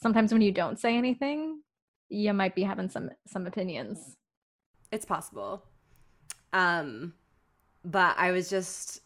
[0.00, 1.60] sometimes when you don't say anything
[2.08, 4.16] you might be having some some opinions
[4.90, 5.64] It's possible.
[6.52, 7.12] Um,
[7.84, 9.02] but I was just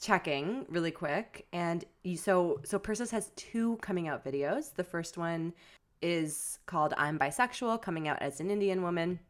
[0.00, 4.74] checking really quick, and you, so so Persis has two coming out videos.
[4.74, 5.52] The first one
[6.02, 9.20] is called "I'm Bisexual," coming out as an Indian woman,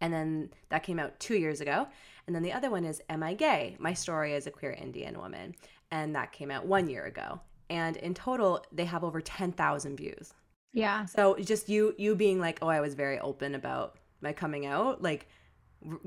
[0.00, 1.88] and then that came out two years ago.
[2.26, 5.18] And then the other one is "Am I Gay?" My story as a queer Indian
[5.18, 5.54] woman,
[5.90, 7.40] and that came out one year ago.
[7.70, 10.34] And in total, they have over ten thousand views.
[10.72, 14.66] yeah So just you you being like, oh, I was very open about my coming
[14.66, 15.02] out.
[15.02, 15.28] Like,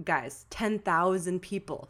[0.03, 1.89] guys, ten thousand people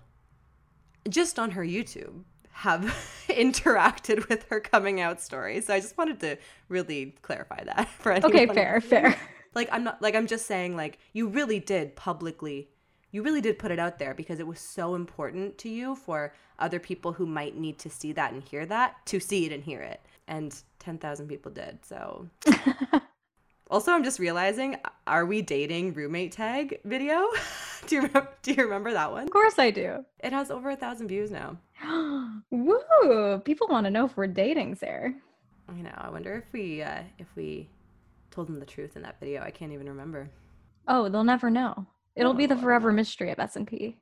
[1.09, 2.81] just on her YouTube have
[3.29, 5.61] interacted with her coming out story.
[5.61, 6.37] So I just wanted to
[6.69, 8.31] really clarify that for anyone.
[8.31, 9.15] okay fair fair
[9.53, 12.69] Like I'm not like I'm just saying like you really did publicly
[13.15, 16.33] you really did put it out there because it was so important to you for
[16.59, 19.63] other people who might need to see that and hear that to see it and
[19.63, 20.01] hear it.
[20.27, 21.79] And 10,000 people did.
[21.85, 22.27] So
[23.71, 24.75] Also, I'm just realizing,
[25.07, 27.25] are we dating roommate tag video?
[27.87, 29.23] do you remember, do you remember that one?
[29.23, 30.03] Of course I do.
[30.19, 31.57] It has over a thousand views now.
[32.51, 33.39] Woo!
[33.39, 35.13] People want to know if we're dating, Sarah.
[35.69, 35.95] I know.
[35.95, 37.69] I wonder if we uh, if we
[38.29, 39.41] told them the truth in that video.
[39.41, 40.29] I can't even remember.
[40.87, 41.87] Oh, they'll never know.
[42.15, 43.97] It'll be the Oh, forever mystery of S&P,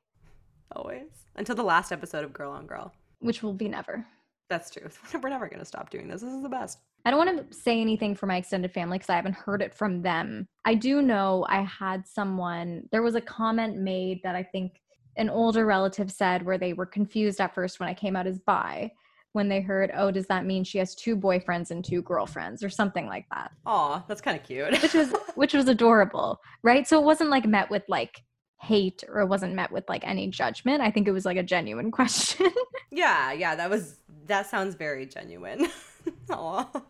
[0.76, 2.92] Always until the last episode of Girl on Girl.
[3.20, 4.06] which will be never.
[4.50, 4.88] That's true.
[5.22, 6.20] We're never gonna stop doing this.
[6.20, 6.78] This is the best.
[7.04, 9.74] I don't want to say anything for my extended family because I haven't heard it
[9.74, 10.46] from them.
[10.64, 14.80] I do know I had someone, there was a comment made that I think
[15.16, 18.38] an older relative said where they were confused at first when I came out as
[18.38, 18.90] bi,
[19.34, 22.70] when they heard, oh, does that mean she has two boyfriends and two girlfriends or
[22.70, 24.70] something like that, Aw, that's kind of cute.
[24.80, 26.86] which was which was adorable, right?
[26.88, 28.22] So it wasn't like met with like
[28.60, 30.80] hate or it wasn't met with like any judgment.
[30.80, 32.50] I think it was like a genuine question.
[32.90, 33.54] yeah, yeah.
[33.54, 35.66] That was that sounds very genuine.
[36.30, 36.82] Aw.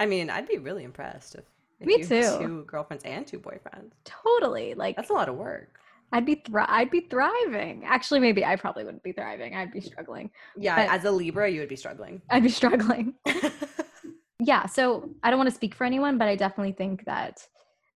[0.00, 1.44] I mean, I'd be really impressed if.
[1.80, 2.38] if Me you too.
[2.38, 3.92] Two girlfriends and two boyfriends.
[4.04, 4.74] totally.
[4.74, 5.78] Like That's a lot of work.
[6.14, 7.82] I'd be thri- I'd be thriving.
[7.84, 9.56] Actually, maybe I probably wouldn't be thriving.
[9.56, 10.30] I'd be struggling.
[10.56, 12.22] Yeah, But- as a Libra, you would be struggling.
[12.30, 13.14] I'd be struggling.
[14.38, 17.46] yeah, so I don't want to speak for anyone, but I definitely think that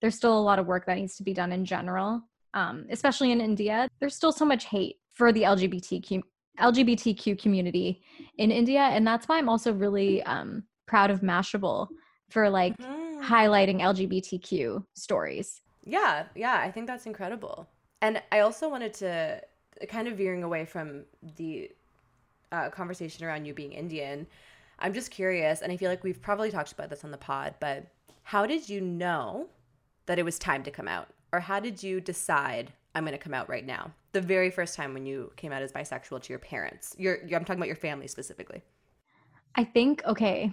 [0.00, 2.22] there's still a lot of work that needs to be done in general,
[2.54, 3.88] um, especially in India.
[4.00, 6.22] There's still so much hate for the LGBTQ
[6.59, 8.02] LGBTQ community
[8.37, 11.87] in India, and that's why I'm also really um, proud of Mashable
[12.31, 13.22] for like Mhm.
[13.22, 15.62] highlighting LGBTQ stories.
[15.85, 17.68] Yeah, yeah, I think that's incredible.
[18.00, 19.42] And I also wanted to
[19.88, 21.04] kind of veering away from
[21.37, 21.70] the
[22.52, 24.26] uh, conversation around you being Indian.
[24.78, 27.54] I'm just curious, and I feel like we've probably talked about this on the pod,
[27.61, 27.87] but
[28.22, 29.48] how did you know
[30.06, 31.08] that it was time to come out?
[31.32, 33.92] Or how did you decide I'm going to come out right now?
[34.12, 36.94] The very first time when you came out as bisexual to your parents.
[36.98, 38.62] Your, your I'm talking about your family specifically.
[39.54, 40.52] I think, okay.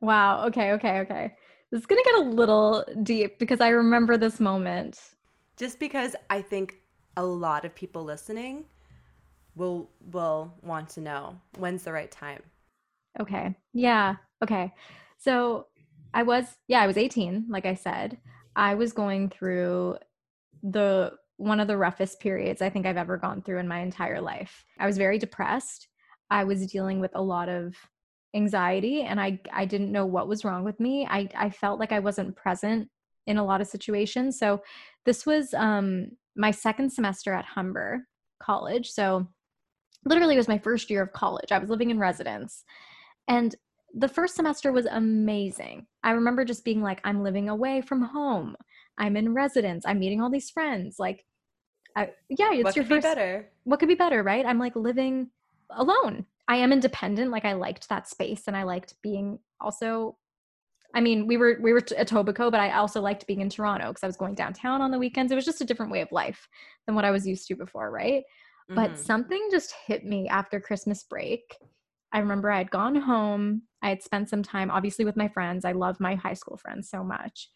[0.00, 0.46] Wow.
[0.46, 0.72] Okay.
[0.72, 1.00] Okay.
[1.00, 1.34] Okay.
[1.70, 5.00] This is going to get a little deep because I remember this moment.
[5.56, 6.76] Just because I think
[7.16, 8.64] a lot of people listening
[9.54, 12.42] will will want to know when's the right time.
[13.20, 13.54] Okay.
[13.72, 14.16] Yeah.
[14.42, 14.72] Okay.
[15.18, 15.66] So
[16.12, 18.18] I was, yeah, I was 18, like I said.
[18.56, 19.98] I was going through
[20.62, 24.20] the one of the roughest periods I think I've ever gone through in my entire
[24.20, 24.64] life.
[24.78, 25.88] I was very depressed.
[26.30, 27.74] I was dealing with a lot of
[28.34, 31.06] anxiety and I I didn't know what was wrong with me.
[31.08, 32.88] I I felt like I wasn't present
[33.26, 34.38] in a lot of situations.
[34.38, 34.62] So
[35.06, 38.06] this was um my second semester at Humber
[38.42, 38.90] College.
[38.90, 39.26] So
[40.04, 41.52] literally it was my first year of college.
[41.52, 42.64] I was living in residence.
[43.28, 43.54] And
[43.94, 45.86] the first semester was amazing.
[46.02, 48.56] I remember just being like, I'm living away from home.
[48.98, 49.84] I'm in residence.
[49.86, 50.96] I'm meeting all these friends.
[50.98, 51.24] Like,
[51.96, 53.48] I, yeah, it's what your could be better?
[53.64, 54.44] What could be better, right?
[54.44, 55.30] I'm like living
[55.70, 56.26] alone.
[56.48, 57.30] I am independent.
[57.30, 60.16] Like, I liked that space, and I liked being also.
[60.94, 63.88] I mean, we were we were at Etobicoke, but I also liked being in Toronto
[63.88, 65.32] because I was going downtown on the weekends.
[65.32, 66.48] It was just a different way of life
[66.86, 68.22] than what I was used to before, right?
[68.68, 68.98] But Mhm.
[68.98, 71.58] something just hit me after Christmas break.
[72.12, 73.62] I remember I had gone home.
[73.82, 75.64] I had spent some time, obviously, with my friends.
[75.64, 77.50] I love my high school friends so much.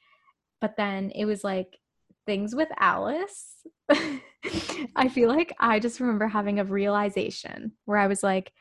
[0.61, 1.79] But then it was like
[2.27, 3.64] things with Alice.
[4.96, 8.53] I feel like I just remember having a realization where I was like,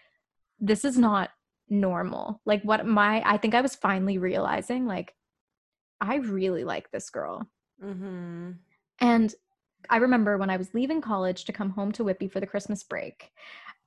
[0.59, 1.31] this is not
[1.69, 2.41] normal.
[2.45, 5.15] Like, what my, I think I was finally realizing, like,
[6.01, 7.47] I really like this girl.
[7.83, 8.57] Mhm.
[8.99, 9.35] And
[9.89, 12.83] I remember when I was leaving college to come home to Whitby for the Christmas
[12.83, 13.31] break,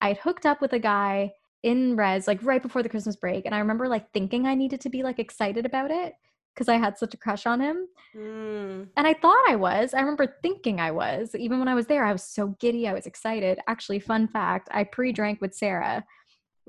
[0.01, 3.45] I had hooked up with a guy in res like right before the Christmas break.
[3.45, 6.15] And I remember like thinking I needed to be like excited about it
[6.55, 7.87] because I had such a crush on him.
[8.15, 8.89] Mm.
[8.97, 9.95] And I thought I was.
[9.95, 11.35] I remember thinking I was.
[11.35, 12.89] Even when I was there, I was so giddy.
[12.89, 13.59] I was excited.
[13.67, 16.05] Actually, fun fact I pre drank with Sarah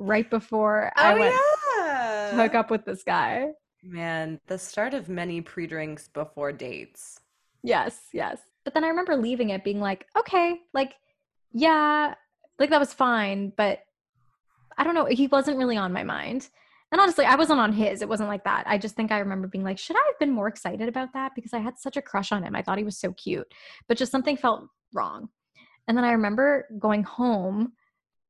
[0.02, 1.36] right before I Oh went
[1.78, 2.30] yeah.
[2.32, 3.48] to hook up with this guy.
[3.84, 7.20] Man, the start of many pre-drinks before dates.
[7.64, 8.40] Yes, yes.
[8.64, 10.94] But then I remember leaving it being like, okay, like,
[11.52, 12.14] yeah,
[12.60, 13.80] like that was fine, but
[14.78, 15.06] I don't know.
[15.06, 16.50] He wasn't really on my mind.
[16.92, 18.02] And honestly, I wasn't on his.
[18.02, 18.66] It wasn't like that.
[18.68, 21.34] I just think I remember being like, should I have been more excited about that?
[21.36, 22.56] Because I had such a crush on him.
[22.56, 23.52] I thought he was so cute,
[23.88, 25.30] but just something felt wrong.
[25.88, 27.74] And then I remember going home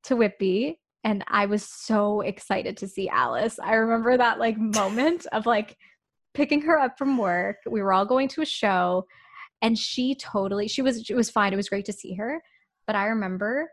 [0.04, 3.60] to Whitby and I was so excited to see Alice.
[3.60, 5.78] I remember that like moment of like
[6.34, 7.58] picking her up from work.
[7.70, 9.06] We were all going to a show
[9.62, 11.54] and she totally she was it was fine.
[11.54, 12.42] It was great to see her.
[12.88, 13.72] But I remember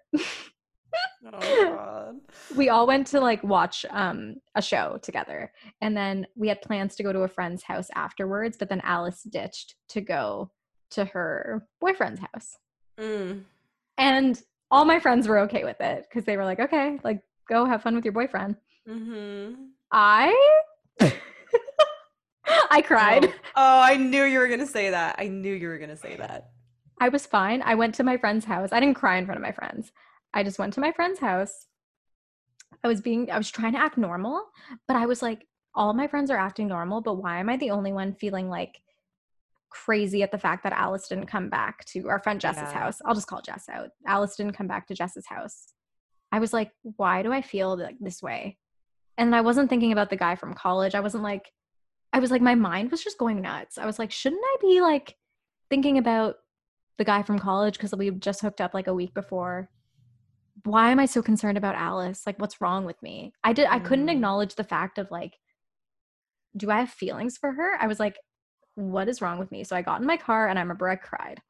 [1.27, 2.17] Oh god.
[2.57, 6.97] we all went to like watch um a show together and then we had plans
[6.97, 10.51] to go to a friend's house afterwards but then alice ditched to go
[10.91, 12.57] to her boyfriend's house
[12.99, 13.43] Mm.
[13.99, 17.65] and all my friends were okay with it because they were like okay like go
[17.65, 18.57] have fun with your boyfriend
[18.89, 19.55] Mm-hmm.
[19.93, 20.57] i
[22.71, 23.33] i cried Oh.
[23.57, 25.17] oh, I knew you were gonna say that.
[25.19, 26.51] I knew you were gonna say that.
[27.01, 27.61] I was fine.
[27.65, 28.71] I went to my friend's house.
[28.73, 29.91] I didn't cry in front of my friends.
[30.33, 31.67] I just went to my friend's house.
[32.85, 34.45] I was being, I was trying to act normal,
[34.87, 37.71] but I was like, all my friends are acting normal, but why am I the
[37.71, 38.81] only one feeling like
[39.71, 42.81] crazy at the fact that Alice didn't come back to our friend Jess's Yeah.
[42.81, 43.01] house?
[43.05, 43.91] I'll just call Jess out.
[44.07, 45.73] Alice didn't come back to Jess's house.
[46.33, 48.59] I was like, why do I feel like this way?
[49.17, 50.95] And I wasn't thinking about the guy from college.
[50.95, 51.53] I wasn't like,
[52.13, 53.79] I was like, my mind was just going nuts.
[53.79, 55.17] I was like, shouldn't I be like
[55.71, 56.37] thinking about
[56.99, 59.71] the guy from college because we just hooked up like a week before?
[60.65, 62.27] Why am I so concerned about Alice?
[62.27, 63.33] Like, what's wrong with me?
[63.45, 64.13] I did, I couldn't Mm.
[64.13, 65.39] acknowledge the fact of like,
[66.57, 67.77] do I have feelings for her?
[67.81, 68.17] I was like,
[68.79, 69.64] what is wrong with me?
[69.64, 71.41] So I got in my car and I remember I cried.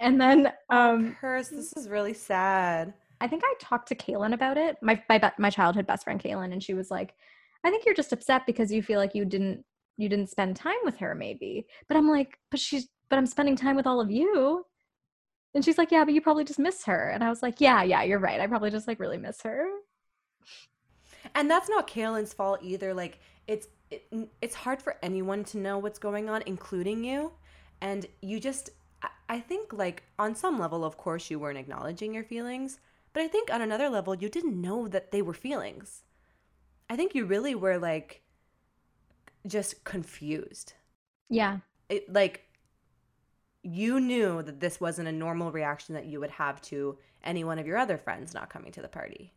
[0.00, 2.94] And then um Pers, this is really sad.
[3.20, 6.20] I think I talked to Kaylin about it, my my be- my childhood best friend
[6.20, 7.14] Kaylin, and she was like,
[7.62, 9.64] "I think you're just upset because you feel like you didn't
[9.96, 13.56] you didn't spend time with her, maybe." But I'm like, "But she's but I'm spending
[13.56, 14.64] time with all of you."
[15.54, 17.82] And she's like, "Yeah, but you probably just miss her." And I was like, "Yeah,
[17.82, 18.40] yeah, you're right.
[18.40, 19.68] I probably just like really miss her."
[21.34, 22.92] And that's not Kaylin's fault either.
[22.94, 24.06] Like it's it,
[24.40, 27.32] it's hard for anyone to know what's going on, including you.
[27.80, 28.70] And you just
[29.28, 32.80] I- think like on some level, of course, you weren't acknowledging your feelings,
[33.12, 36.02] but I think on another level, you didn't know that they were feelings.
[36.88, 38.22] I think you really were like
[39.46, 40.74] just confused.
[41.28, 41.58] Yeah.
[41.88, 42.44] It like
[43.62, 47.58] you knew that this wasn't a normal reaction that you would have to any one
[47.58, 49.32] of your other friends not coming to the party.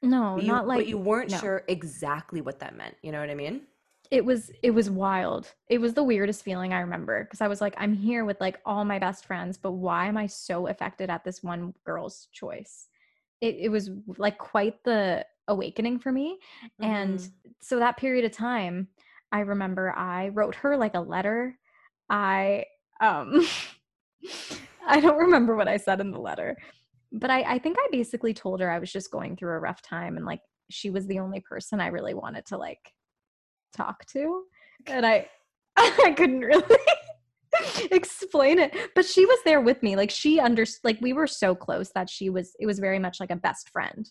[0.00, 1.38] No, you, not like but you weren't no.
[1.38, 2.96] sure exactly what that meant.
[3.02, 3.62] You know what I mean?
[4.12, 5.50] It was it was wild.
[5.70, 8.60] It was the weirdest feeling i remember because i was like i'm here with like
[8.66, 12.88] all my best friends but why am i so affected at this one girl's choice?
[13.40, 16.38] It, it was like quite the awakening for me.
[16.80, 17.32] And Mhm.
[17.60, 18.88] so that period of time
[19.32, 21.58] i remember i wrote her like a letter.
[22.10, 22.66] I
[23.00, 23.40] um
[24.86, 26.56] i don't remember what i said in the letter
[27.12, 29.80] but I, I think i basically told her i was just going through a rough
[29.80, 32.92] time and like she was the only person i really wanted to like
[33.72, 34.44] talk to
[34.86, 35.26] and i
[35.76, 36.76] i couldn't really
[37.90, 41.54] explain it but she was there with me like she under like we were so
[41.54, 44.10] close that she was it was very much like a best friend.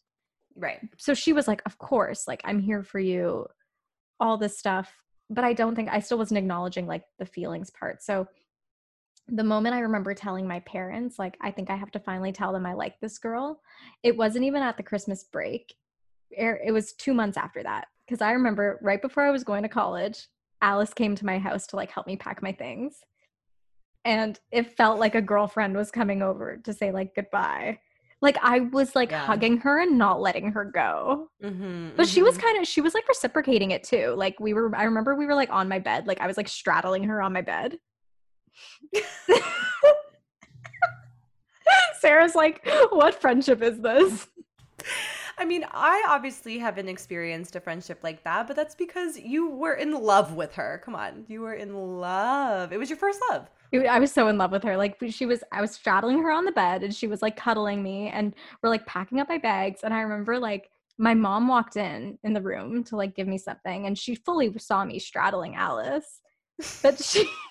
[0.55, 0.79] Right.
[0.97, 3.47] so she was like of course like i'm here for you
[4.19, 4.93] all this stuff
[5.29, 8.03] but i don't think i still wasn't acknowledging like the feelings part.
[8.03, 8.27] So
[9.27, 12.51] the moment i remember telling my parents like i think i have to finally tell
[12.51, 13.61] them i like this girl
[14.03, 15.73] it wasn't even at the christmas break
[16.37, 19.63] Er- it was two months after that because i remember right before i was going
[19.63, 20.27] to college
[20.61, 22.99] alice came to my house to like help me pack my things.
[24.05, 27.79] And it felt like a girlfriend was coming over to say like goodbye.
[28.21, 29.25] Like i was like Yeah.
[29.25, 31.29] hugging her and not letting her go.
[31.43, 34.13] Mm-hmm, but she was kind of she was like reciprocating it too.
[34.17, 36.05] Like we were i remember we were like on my bed.
[36.07, 37.77] Like i was like straddling her on my bed.
[41.99, 44.27] Sarah's like what friendship is this
[45.37, 49.73] I mean, I obviously haven't experienced a friendship like that, but that's because you were
[49.73, 50.81] in love with her.
[50.83, 52.71] Come on, you were in love.
[52.71, 53.49] It was your first love.
[53.73, 54.75] I was so in love with her.
[54.77, 57.81] Like she was, I was straddling her on the bed, and she was like cuddling
[57.81, 59.81] me, and we're like packing up my bags.
[59.83, 63.37] And I remember like my mom walked in in the room to like give me
[63.37, 66.21] something, and she fully saw me straddling Alice,
[66.81, 67.29] but she.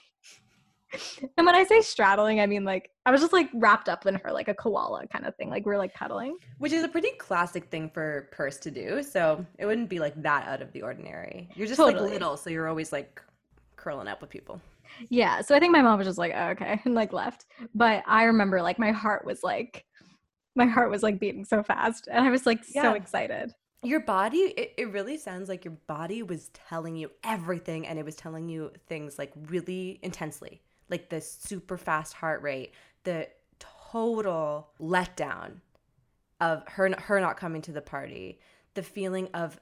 [1.37, 4.15] and when I say straddling, I mean like I was just like wrapped up in
[4.17, 5.51] her like a koala kind of thing.
[5.51, 6.37] Like we are like cuddling.
[6.59, 9.03] Which is a pretty classic thing for Pers to do.
[9.03, 11.49] So it wouldn't be like that out of the ordinary.
[11.55, 12.03] You're just Totally.
[12.05, 13.21] like little, so you're always like
[13.77, 14.61] curling up with people.
[15.09, 15.41] Yeah.
[15.43, 17.47] So I think my mom was just like, oh, okay, and like left.
[17.75, 19.85] But I remember like my heart was like,
[20.57, 22.83] my heart was like beating so fast, and I was like Yeah.
[22.83, 23.53] so excited.
[23.83, 28.05] Your body, it, it really sounds like your body was telling you everything and it
[28.05, 30.61] was telling you things like really intensely.
[30.91, 32.73] Like the super fast heart rate,
[33.05, 35.61] the total letdown
[36.41, 38.41] of her her not coming to the party,
[38.75, 39.61] the feeling of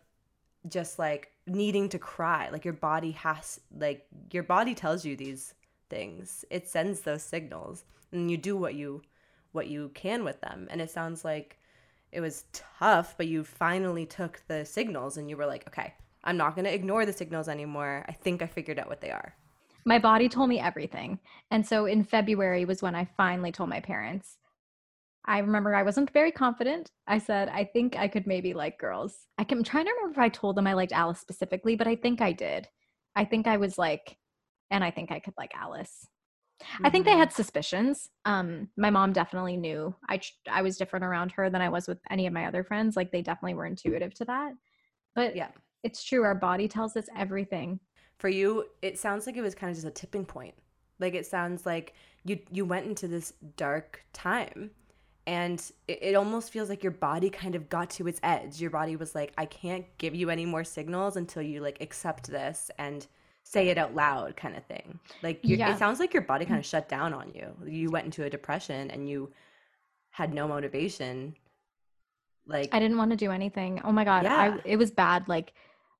[0.68, 2.48] just like needing to cry.
[2.50, 5.54] Like your body has like your body tells you these
[5.88, 6.44] things.
[6.50, 9.02] It sends those signals and you do what you
[9.52, 10.68] what you can with them.
[10.70, 11.58] And it sounds like
[12.12, 16.36] it was tough, but you finally took the signals and you were like, okay, I'm
[16.36, 18.04] not going to ignore the signals anymore.
[18.08, 19.34] I think I figured out what they are.
[19.84, 21.18] My body told me everything.
[21.50, 24.38] And so in February was when I finally told my parents.
[25.24, 26.90] I remember I wasn't very confident.
[27.06, 29.26] I said, I think I could maybe like girls.
[29.36, 31.86] I can, I'm trying to remember if I told them I liked Alice specifically, but
[31.86, 32.68] I think I did.
[33.14, 34.16] I think I was like,
[34.70, 36.06] and I think I could like Alice.
[36.82, 37.18] I think they Mhm.
[37.18, 38.10] had suspicions.
[38.24, 42.00] Um, my mom definitely knew I I was different around her than I was with
[42.10, 42.96] any of my other friends.
[42.96, 44.54] Like they definitely were intuitive to that.
[45.14, 45.50] But Yeah.
[45.84, 46.24] it's true.
[46.24, 47.80] Our body tells us everything.
[48.18, 50.54] For you, it sounds like it was kind of just a tipping point.
[50.98, 54.70] Like it sounds like you you went into this dark time
[55.28, 58.60] and it, it almost feels like your body kind of got to its edge.
[58.60, 62.28] Your body was like, I can't give you any more signals until you like accept
[62.28, 63.06] this and
[63.44, 64.98] say it out loud kind of thing.
[65.22, 65.72] Like Yeah.
[65.72, 66.70] it sounds like your body kind of mm.
[66.70, 67.54] shut down on you.
[67.66, 69.30] You went into a depression and you
[70.10, 71.36] had no motivation.
[72.46, 73.80] Like I didn't want to do anything.
[73.84, 74.56] Oh my god, Yeah.
[74.56, 75.28] I it was bad.
[75.28, 75.52] Like,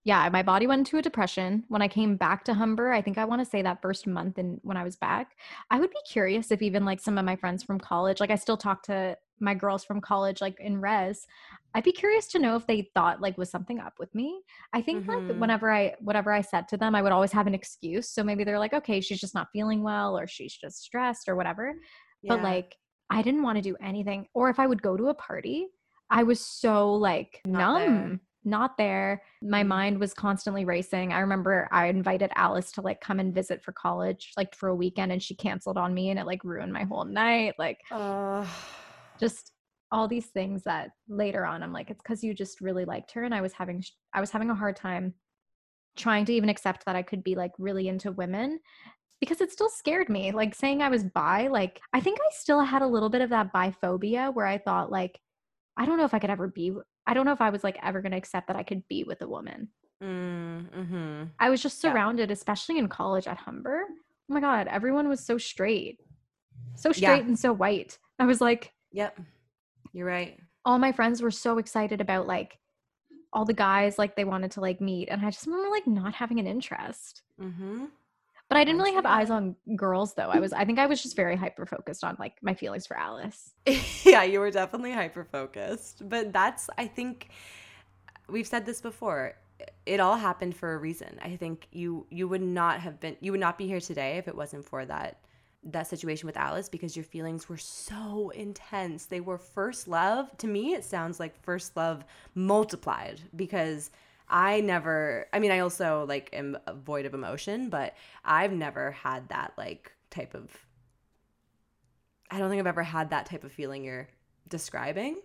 [0.09, 1.65] yeah, my body went into a depression.
[1.69, 4.39] When I came back to Humber, I think I want to say that first month
[4.39, 5.37] and when I was back,
[5.71, 8.37] I would be curious if even like some of my friends from college, like I
[8.37, 11.27] still talk to my girls from college, like in res.
[11.75, 14.41] I'd be curious to know if they thought like was something up with me.
[14.73, 15.29] I think Mhm.
[15.29, 18.09] like whenever I whatever I said to them, I would always have an excuse.
[18.09, 21.37] So maybe they're like, okay, she's just not feeling well, or she's just stressed, or
[21.37, 21.75] whatever
[22.27, 22.77] but like
[23.11, 24.27] I didn't want to do anything.
[24.35, 25.69] Or if I would go to a party,
[26.11, 28.21] I was so like Not there.
[28.45, 29.23] Not there.
[29.49, 29.69] My Mhm.
[29.69, 31.13] mind was constantly racing.
[31.13, 34.75] I remember I invited Alice to like come and visit for college, like for a
[34.77, 37.55] weekend, and she canceled on me and it like ruined my whole night.
[37.59, 38.47] Like Uh,
[39.21, 39.53] just
[39.91, 43.25] all these things that later on I'm like, it's because you just really liked her.
[43.25, 43.83] And I was having
[44.15, 45.15] I was having a hard time
[45.97, 48.61] trying to even accept that I could be like really into women
[49.21, 50.31] because it still scared me.
[50.33, 53.31] Like saying I was bi, like I think I still had a little bit of
[53.31, 55.19] that biphobia where I thought like
[55.77, 56.73] I don't know if I could ever be
[57.09, 59.03] I don't know if I was like ever going to accept that I could be
[59.05, 59.69] with a woman.
[60.03, 61.25] mm, mm-hmm.
[61.41, 61.91] I was just Yeah.
[61.91, 63.85] surrounded especially in college at Humber.
[64.31, 65.99] Oh my god, everyone was so straight.
[66.77, 67.29] so straight Yeah.
[67.29, 67.99] and so white.
[68.21, 69.19] I was like, Yep.
[69.93, 70.39] You're right.
[70.65, 72.59] all my friends were so excited about like
[73.33, 76.15] all the guys like they wanted to like meet and i just remember like not
[76.15, 77.85] having an interest Mm-hmm.
[78.49, 81.03] But i didn't really have eyes on girls though i was i think i was
[81.03, 83.53] just very hyper focused on like my feelings for alice
[84.05, 86.09] yeah, you were definitely hyper focused.
[86.09, 87.29] But that's, I think,
[88.29, 89.35] we've said this before.
[89.87, 91.19] It all happened for a reason.
[91.23, 94.29] I think you you would not have been you would not be here today if
[94.29, 95.19] it wasn't for that
[95.65, 99.07] that situation with Alice because your feelings were so intense.
[99.07, 100.31] They were first love.
[100.39, 102.05] To me, it sounds like first love
[102.37, 103.91] multiplied because
[104.31, 109.29] I never I mean I also like am void of emotion, but I've never had
[109.31, 110.51] that like type of
[112.31, 114.09] I don't think I've ever had that type of feeling you're
[114.49, 115.21] describing.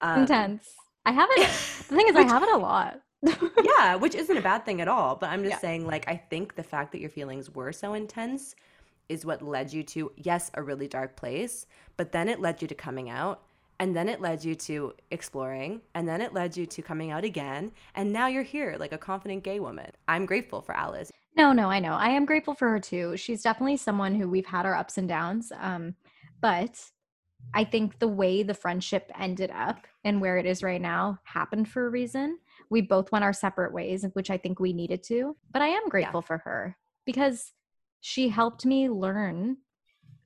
[0.00, 0.74] Um, intense
[1.04, 3.00] i haven't the thing is i have it a lot
[3.58, 5.16] yeah, which isn't a bad thing at all.
[5.16, 5.60] But I'm just Yeah.
[5.60, 8.54] saying, like, I think the fact that your feelings were so intense
[9.08, 11.66] is what led you to, yes, a really dark place,
[11.96, 13.42] but then it led you to coming out.
[13.78, 15.82] And then it led you to exploring.
[15.94, 17.72] And then it led you to coming out again.
[17.94, 19.90] And now you're here, like a confident gay woman.
[20.08, 21.12] I'm grateful for Alice.
[21.36, 24.46] no no i know i am grateful for her too she's definitely someone who we've
[24.46, 25.94] had our ups and downs um
[26.40, 26.82] but
[27.52, 31.68] i think the way the friendship ended up and where it is right now happened
[31.68, 32.38] for a reason
[32.70, 35.88] we both went our separate ways which i think we needed to but i am
[35.90, 36.74] grateful for her
[37.04, 37.52] because
[38.00, 39.58] she helped me learn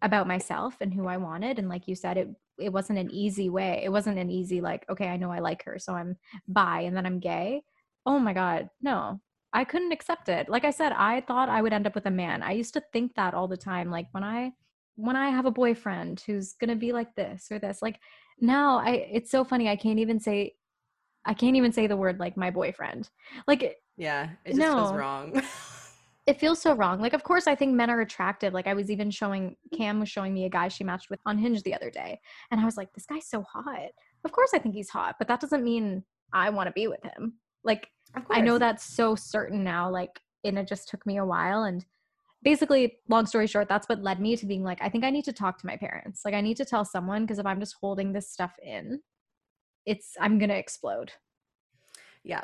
[0.02, 2.28] about myself and who i wanted and like you said it
[2.60, 5.64] it wasn't an easy way it wasn't an easy like okay i know i like
[5.64, 6.16] her so i'm
[6.48, 7.62] bi and then i'm gay.
[8.06, 9.20] Oh my god no
[9.52, 10.48] i couldn't accept it.
[10.48, 12.42] Like i said i thought i would end up with a man.
[12.42, 14.52] I used to think that all the time like when i
[14.96, 17.98] when i have a boyfriend who's gonna be like this or this like
[18.40, 20.54] now i it's so funny i can't even say
[21.24, 23.08] i can't even say the word like my boyfriend.
[23.46, 25.42] Like Yeah, it just feels wrong.
[26.30, 28.90] it feels so wrong like of course i think men are attractive like i was
[28.90, 31.90] even showing cam was showing me a guy she matched with on hinge the other
[31.90, 32.18] day
[32.50, 33.90] and i was like this guy's so hot
[34.24, 36.02] of course i think he's hot but that doesn't mean
[36.32, 37.88] i want to be with him like
[38.28, 41.62] I know that's so certain now, like, and it just took me a while.
[41.62, 41.84] And
[42.42, 45.26] basically, long story short, that's what led me to being like, I think I need
[45.26, 46.22] to talk to my parents.
[46.24, 49.00] Like, I need to tell someone because if I'm just holding this stuff in,
[49.86, 51.12] it's, I'm going to explode
[52.24, 52.42] Yeah.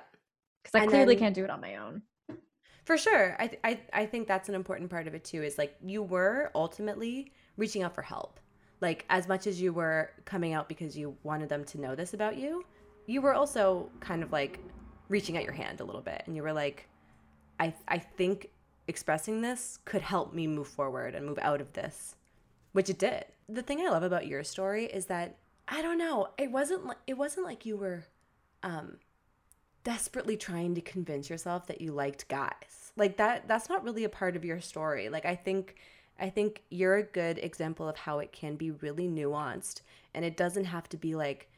[0.63, 2.03] because I And clearly then- can't do it on my own.
[2.87, 3.37] For sure.
[3.41, 6.03] I, th- I I think that's an important part of it too is like you
[6.05, 8.39] were ultimately reaching out for help.
[8.81, 12.15] Like as much as you were coming out because you wanted them to know this
[12.15, 12.65] about you,
[13.07, 14.61] you were also kind of like
[15.09, 16.89] reaching out your hand a little bit and you were like
[17.59, 18.51] I I think
[18.87, 22.15] expressing this could help me move forward and move out of this,
[22.73, 23.25] which it did.
[23.49, 26.99] The thing I love about your story is that I don't know, it wasn't like
[27.09, 28.05] it wasn't like you were
[28.63, 28.99] um
[29.87, 32.91] desperately trying to convince yourself that you liked guys.
[32.97, 35.09] Like that that's not really a part of your story.
[35.09, 35.77] Like I think
[36.19, 39.83] I think you're a good example of how it can be really nuanced
[40.13, 41.49] and it doesn't have to be like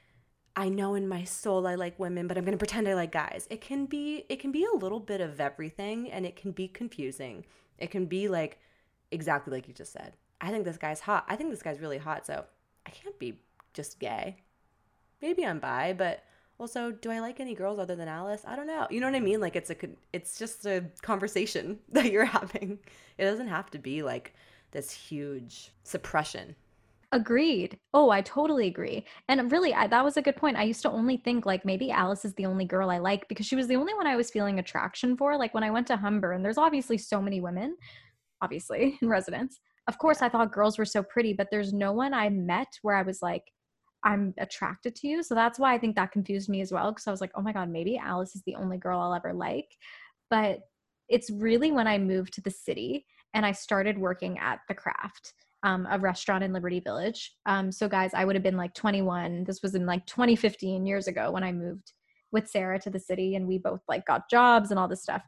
[0.55, 3.13] I know in my soul I like women, but I'm going to pretend I like
[3.13, 3.47] guys.
[3.49, 6.69] It can be it can be a little bit of everything and it can be
[6.69, 7.47] confusing.
[7.79, 8.59] It can be like
[9.11, 10.13] exactly like you just said.
[10.43, 11.25] I think this guy's hot.
[11.29, 12.45] I think this guy's really hot, so
[12.87, 13.41] I can't be
[13.73, 14.37] just gay.
[15.23, 16.25] Maybe I'm bi, but
[16.59, 18.43] also, do I like any girls other than Alice?
[18.47, 18.87] I don't know.
[18.91, 19.41] You know what I mean?
[19.41, 19.77] Like it's a
[20.13, 22.79] it's just a conversation that you're having.
[23.17, 24.35] It doesn't have to be like
[24.73, 26.57] this huge suppression.
[27.13, 27.79] Agreed.
[27.95, 29.07] Oh, I totally agree.
[29.29, 30.59] And really, I, that was a good point.
[30.59, 33.47] I used to only think like maybe Alice is the only girl I like because
[33.47, 35.39] she was the only one I was feeling attraction for.
[35.39, 37.77] Like when I went to Humber, and there's obviously so many women,
[38.43, 39.61] obviously in residence.
[39.87, 42.95] Of course, I thought girls were so pretty, but there's no one I met where
[42.95, 43.45] I was like,
[44.05, 45.23] I'm attracted to you.
[45.23, 46.93] So that's why I think that confused me as well.
[46.93, 49.33] Because I was like, oh my God, maybe Alice is the only girl I'll ever
[49.33, 49.77] like.
[50.31, 50.61] But
[51.09, 55.35] it's really when I moved to the city and I started working at the craft
[55.63, 57.35] um, a restaurant in Liberty Village.
[57.47, 59.45] Um, so, guys, I would have been like 21.
[59.45, 61.93] This was in like 2015 years ago when I moved
[62.31, 65.23] with Sarah to the city, and we both like got jobs and all this stuff.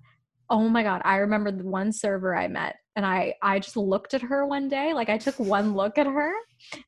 [0.48, 4.14] Oh my god, I remember the one server I met, and I I just looked
[4.14, 4.92] at her one day.
[4.92, 6.32] Like I took one look at her,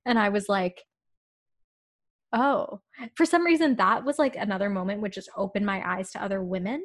[0.07, 0.83] and I was like,
[2.33, 2.81] oh.
[3.15, 6.43] For some reason, that was like another moment which just opened my eyes to other
[6.43, 6.85] women.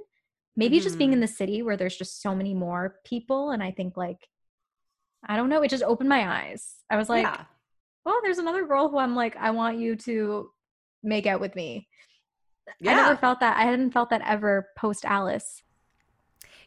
[0.55, 3.71] Maybe just being in the city where there's just so many more people, and I
[3.71, 4.27] think like
[5.27, 5.61] I don't know.
[5.61, 6.75] It just opened my eyes.
[6.89, 7.43] I was like, yeah.
[8.05, 10.49] well, there's another girl who I'm like, I want you to
[11.03, 11.87] make out with me.
[12.79, 12.91] Yeah.
[12.91, 13.57] I never felt that.
[13.57, 15.63] I hadn't felt that ever post Alice.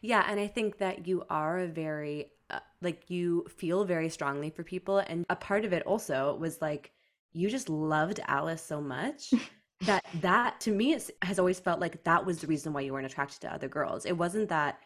[0.01, 4.49] Yeah, and I think that you are a very uh, like you feel very strongly
[4.49, 6.91] for people and a part of it also was like
[7.33, 9.33] you just loved Alice so much
[9.81, 13.05] that that to me has always felt like that was the reason why you weren't
[13.05, 14.05] attracted to other girls.
[14.05, 14.79] It wasn't that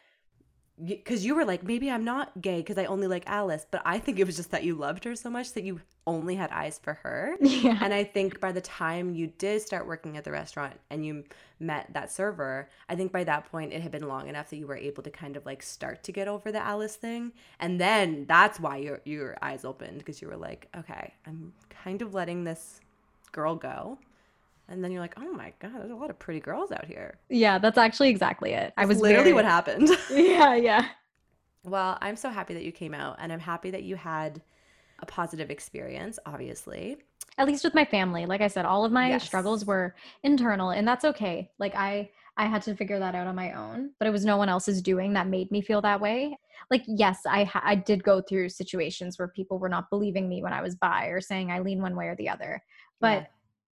[0.84, 3.98] because you were like, maybe I'm not gay because I only like Alice, but I
[3.98, 6.80] think it was just that you loved her so much that you only had eyes
[6.82, 7.36] for her.
[7.46, 7.80] Yeah.
[7.82, 11.24] And I think by the time you did start working at the restaurant and you
[11.60, 14.68] met that server, I think by that point it had been long enough that you
[14.68, 17.32] were able to kind of like start to get over the Alice thing.
[17.60, 22.02] And then that's why your your eyes opened because you were like, okay, I'm kind
[22.02, 22.82] of letting this
[23.32, 23.98] girl go.
[24.68, 27.18] And then you're like, oh my god, there's a lot of pretty girls out here.
[27.30, 28.74] yeah, that's actually exactly it.
[28.78, 29.90] I was literally very- what happened.
[30.12, 30.88] Yeah, yeah.
[31.64, 34.42] Well, I'm so happy that you came out and I'm happy that you had
[35.00, 36.98] a positive experience, obviously.
[37.38, 38.26] At least with my family.
[38.26, 39.24] Like I said, all of my Yes.
[39.26, 41.50] struggles were internal and that's okay.
[41.60, 44.36] Like I I had to figure that out on my own, but it was no
[44.38, 46.38] one else's doing that made me feel that way.
[46.70, 50.44] Like yes, I ha- I did go through situations where people were not believing me
[50.44, 52.62] when I was bi or saying I lean one way or the other.
[53.00, 53.28] But Yeah.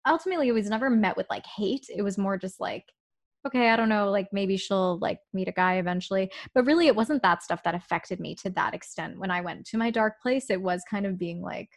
[0.08, 1.86] Ultimately it was never met with like hate.
[1.96, 2.86] It was more just like
[3.46, 6.32] okay, I don't know, like maybe she'll like meet a guy eventually.
[6.56, 9.20] But really it wasn't that stuff that affected me to that extent.
[9.20, 11.68] When I went to my dark place, it was kind of being like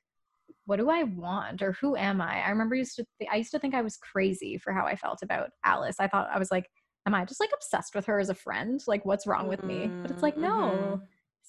[0.67, 2.45] what do I want or who am I?
[2.45, 4.97] I remember used to th- I used to think I was crazy for how I
[4.97, 5.97] felt about Alice.
[5.99, 6.69] I thought I was like,
[7.07, 8.83] am I just like obsessed with her as a friend?
[8.87, 9.89] Like what's wrong with me?
[10.03, 10.51] But it's like, no.
[10.51, 11.05] Mm-hmm.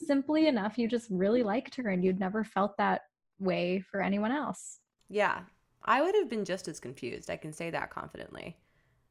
[0.06, 3.02] Simply enough, you just really liked her and you'd never felt that
[3.40, 4.80] way for anyone else.
[5.10, 5.40] Yeah.
[5.88, 7.30] I would have been just as confused.
[7.30, 8.58] I can say that confidently.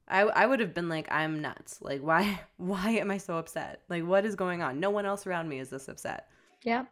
[0.09, 1.79] I, I would have been like, I'm nuts.
[1.81, 3.83] Like, why why am I so upset?
[3.89, 4.79] Like, what is going on?
[4.79, 6.29] No one else around me is this upset.
[6.63, 6.85] Yeah.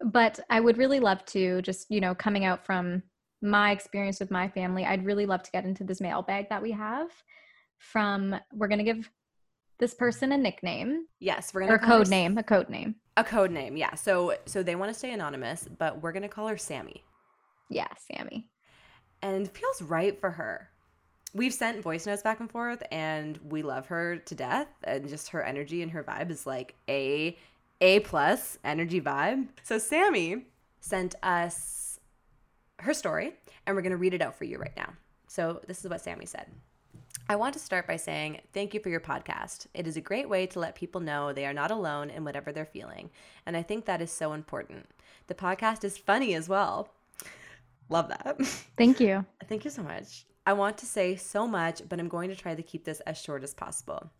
[0.00, 3.02] But I would really love to just, you know, coming out from
[3.42, 6.72] my experience with my family, I'd really love to get into this mailbag that we
[6.72, 7.10] have
[7.78, 9.08] from we're going to give
[9.78, 12.96] this person a nickname Yes, we're gonna a call her code name, a code name.
[13.16, 13.94] A code name, yeah.
[13.94, 17.04] So so they want to stay anonymous, but we're gonna call her Sammy.
[17.70, 18.48] Yeah, Sammy.
[19.22, 20.70] And it feels right for her.
[21.34, 24.68] We've sent voice notes back and forth, and we love her to death.
[24.84, 27.36] And just her energy and her vibe is like a
[27.80, 29.48] a plus energy vibe.
[29.62, 30.46] So Sammy
[30.80, 32.00] sent us
[32.80, 33.34] her story,
[33.66, 34.92] and we're gonna read it out for you right now.
[35.26, 36.46] So this is what Sammy said.
[37.28, 39.66] I want to start by saying thank you for your podcast.
[39.74, 42.52] It is a great way to let people know they are not alone in whatever
[42.52, 43.10] they're feeling,
[43.44, 44.86] and I think that is so important.
[45.26, 46.88] The podcast is funny as well.
[47.88, 48.36] Love that.
[48.76, 49.24] Thank you.
[49.48, 50.26] Thank you so much.
[50.46, 53.18] I want to say so much, but I'm going to try to keep this as
[53.18, 54.10] short as possible.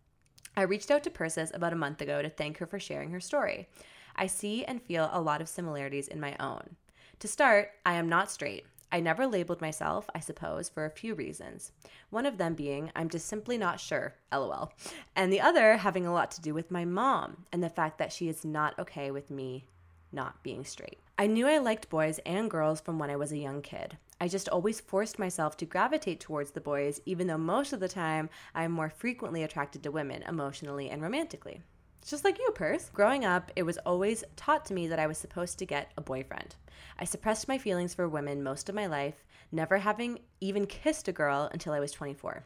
[0.55, 3.19] I reached out to Persis about a month ago to thank her for sharing her
[3.19, 3.67] story.
[4.15, 6.75] I see and feel a lot of similarities in my own.
[7.19, 8.65] To start, I am not straight.
[8.91, 11.71] I never labeled myself, I suppose, for a few reasons.
[12.09, 14.73] One of them being I'm just simply not sure, lol.
[15.15, 18.11] And the other having a lot to do with my mom and the fact that
[18.11, 19.65] she is not okay with me
[20.11, 20.99] not being straight.
[21.17, 23.97] I knew I liked boys and girls from when I was a young kid.
[24.21, 27.87] I just always forced myself to gravitate towards the boys, even though most of the
[27.87, 31.61] time I am more frequently attracted to women emotionally and romantically.
[32.05, 32.89] Just like you, Pers.
[32.93, 36.01] Growing up, it was always taught to me that I was supposed to get a
[36.01, 36.55] boyfriend.
[36.97, 41.13] I suppressed my feelings for women most of my life, never having even kissed a
[41.13, 42.45] girl until I was 24.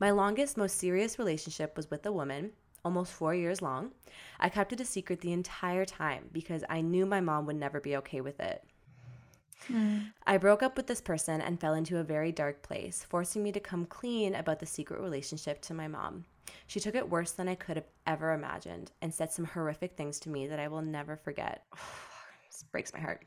[0.00, 2.52] My longest, most serious relationship was with a woman,
[2.88, 3.90] almost four years long.
[4.40, 7.80] I kept it a secret the entire time because I knew my mom would never
[7.80, 8.64] be okay with it.
[9.66, 9.98] Hmm.
[10.26, 13.52] I broke up with this person and fell into a very dark place, forcing me
[13.52, 16.24] to come clean about the secret relationship to my mom.
[16.66, 20.18] She took it worse than I could have ever imagined and said some horrific things
[20.20, 21.64] to me that I will never forget.
[22.50, 23.26] this breaks my heart.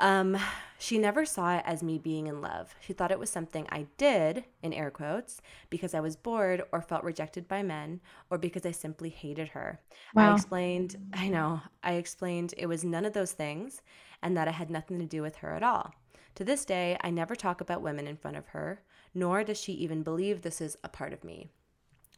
[0.00, 0.38] Um,
[0.78, 2.74] she never saw it as me being in love.
[2.80, 6.80] She thought it was something I did, in air quotes, because I was bored or
[6.80, 9.78] felt rejected by men or because I simply hated her.
[10.16, 13.82] I explained, I know, I explained it was none of those things
[14.22, 15.94] and that it had nothing to do with her at all.
[16.36, 18.80] To this day, I never talk about women in front of her,
[19.14, 21.50] nor does she even believe this is a part of me.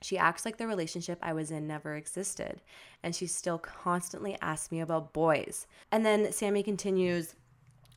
[0.03, 2.61] She acts like the relationship I was in never existed,
[3.03, 5.67] and she still constantly asks me about boys.
[5.91, 7.35] And then Sammy continues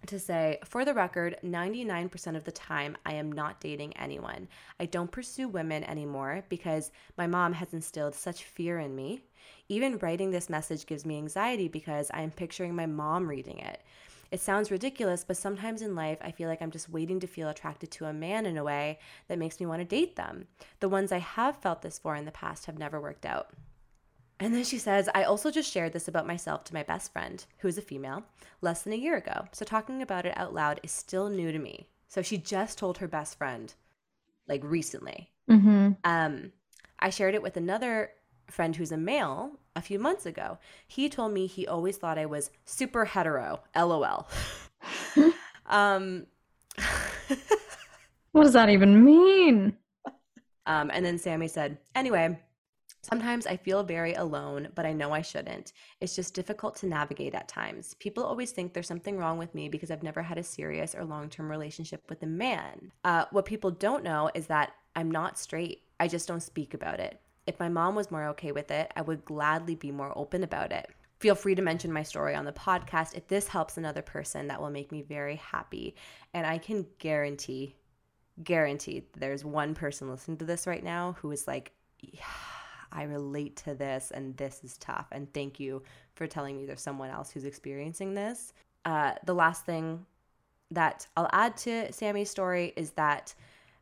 [0.07, 4.47] to say, for the record, 99% of the time, I am not dating anyone.
[4.79, 9.21] I don't pursue women anymore because my mom has instilled such fear in me.
[9.69, 13.81] Even writing this message gives me anxiety because I am picturing my mom reading it.
[14.31, 17.49] It sounds ridiculous, but sometimes in life, I feel like I'm just waiting to feel
[17.49, 20.47] attracted to a man in a way that makes me want to date them.
[20.79, 23.49] The ones I have felt this for in the past have never worked out.
[24.39, 27.45] And then she says, I also just shared this about myself to my best friend,
[27.59, 28.23] who is a female,
[28.61, 29.45] less than a year ago.
[29.53, 31.87] So talking about it out loud is still new to me.
[32.07, 33.73] So she just told her best friend,
[34.47, 35.31] like recently.
[35.49, 35.91] Mm-hmm.
[36.03, 36.51] Um,
[36.99, 38.11] I shared it with another
[38.49, 40.57] friend who's a male a few months ago.
[40.87, 44.27] He told me he always thought I was super hetero, lol.
[45.65, 46.27] um,
[48.35, 49.77] What does that even mean?
[50.65, 52.37] Um, and then Sammy said, anyway,
[53.05, 55.73] Sometimes I feel very alone, but I know I shouldn't.
[56.01, 57.93] It's just difficult to navigate at times.
[57.99, 61.05] People always think there's something wrong with me because I've never had a serious or
[61.05, 62.91] long term relationship with a man.
[63.03, 65.83] Uh, what people don't know is that I'm not straight.
[65.99, 67.21] I just don't speak about it.
[67.45, 70.71] If my mom was more okay with it, I would gladly be more open about
[70.71, 70.89] it.
[71.19, 73.13] Feel free to mention my story on the podcast.
[73.13, 75.95] If this helps another person, that will make me very happy.
[76.33, 77.75] And I can guarantee,
[78.43, 82.23] guarantee there's one person listening to this right now who is like, yeah,
[82.95, 85.07] I relate to this and this is tough.
[85.11, 85.83] And thank you
[86.15, 88.53] for telling me there's someone else who's experiencing this.
[88.85, 90.05] Uh, the last thing
[90.71, 93.33] that I'll add to Sammy's story is that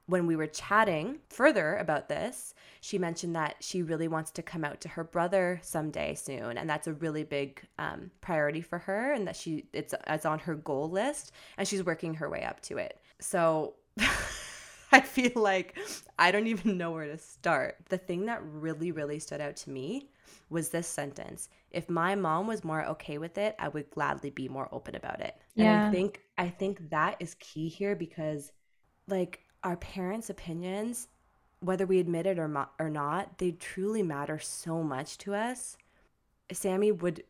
[0.06, 4.66] when we were chatting further about this, she mentioned that she really wants to come
[4.66, 9.14] out to her brother someday soon, and that's a really big um, priority for her,
[9.14, 12.62] and that she it's it's on her goal list, and she's working her way up
[12.62, 13.00] to it.
[13.20, 13.76] So.
[14.98, 15.78] I feel like
[16.20, 17.78] I don't even know where to start.
[17.90, 20.10] The thing that really, really stood out to me
[20.50, 21.50] was this sentence.
[21.72, 25.22] If my mom was more okay with it, I would gladly be more open about
[25.22, 25.36] it.
[25.60, 25.74] And Yeah.
[25.74, 28.52] I think I think that is key here because
[29.08, 31.10] like our parents' opinions,
[31.62, 35.78] whether we admit it or, mo- or not, they truly matter so much to us.
[36.54, 37.24] Sammy would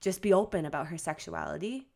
[0.00, 1.88] just be open about her sexuality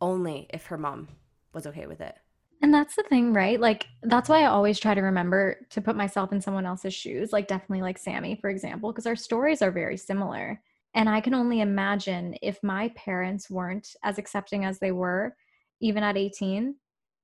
[0.00, 1.08] only if her mom
[1.52, 2.18] was okay with it.
[2.60, 3.60] And that's the thing, right?
[3.60, 7.32] Like that's why I always try to remember to put myself in someone else's shoes,
[7.32, 10.60] like definitely like Sammy, for example, because our stories are very similar.
[10.94, 15.36] And I can only imagine if my parents weren't as accepting as they were,
[15.80, 16.74] even at 18,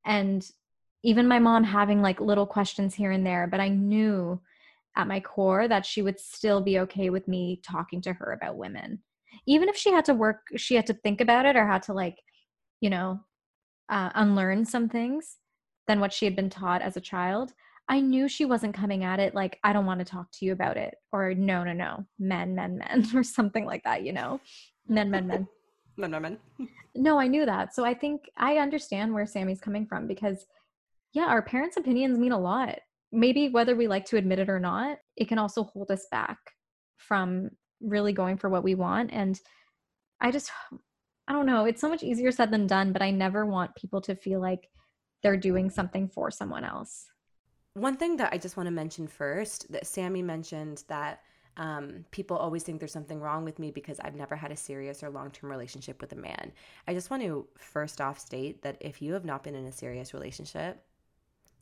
[0.07, 0.49] and
[1.03, 4.41] even my mom having like little questions here and there, but I knew
[4.97, 8.57] at my core that she would still be okay with me talking to her about
[8.57, 9.01] women.
[9.47, 11.93] Even if she had to work, she had to think about it or had to
[11.93, 12.19] like,
[12.81, 13.21] you know,
[13.89, 15.39] uh, unlearn some things
[15.87, 17.53] than what she had been taught as a child.
[17.89, 20.53] I knew she wasn't coming at it like, I don't want to talk to you
[20.53, 24.41] about it, or no, no, no, men, men, men, or something like that, you know?
[24.89, 25.49] Men, men, men.
[25.97, 26.39] No, no, man.
[26.95, 27.75] No, I knew that.
[27.75, 30.47] So I think I understand where Sammy's coming from because,
[31.13, 32.79] yeah, our parents' opinions mean a lot.
[33.13, 36.39] Maybe whether we like to admit it or not, it can also hold us back
[36.97, 39.11] from really going for what we want.
[39.13, 39.39] And
[40.21, 40.51] I just,
[41.27, 44.01] I don't know, it's so much easier said than done, but I never want people
[44.03, 44.69] to feel like
[45.23, 47.07] they're doing something for someone else.
[47.73, 51.21] One thing that I just want to mention first that Sammy mentioned that
[51.57, 55.03] um, people always think there's something wrong with me because I've never had a serious
[55.03, 56.53] or long term relationship with a man.
[56.87, 59.73] I just want to first off state that if you have not been in a
[59.73, 60.85] serious relationship,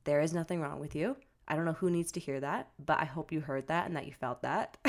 [0.05, 1.17] there is nothing wrong with you.
[1.47, 3.97] I don't know who needs to hear that, but I hope you heard that and
[3.97, 4.77] that you felt that.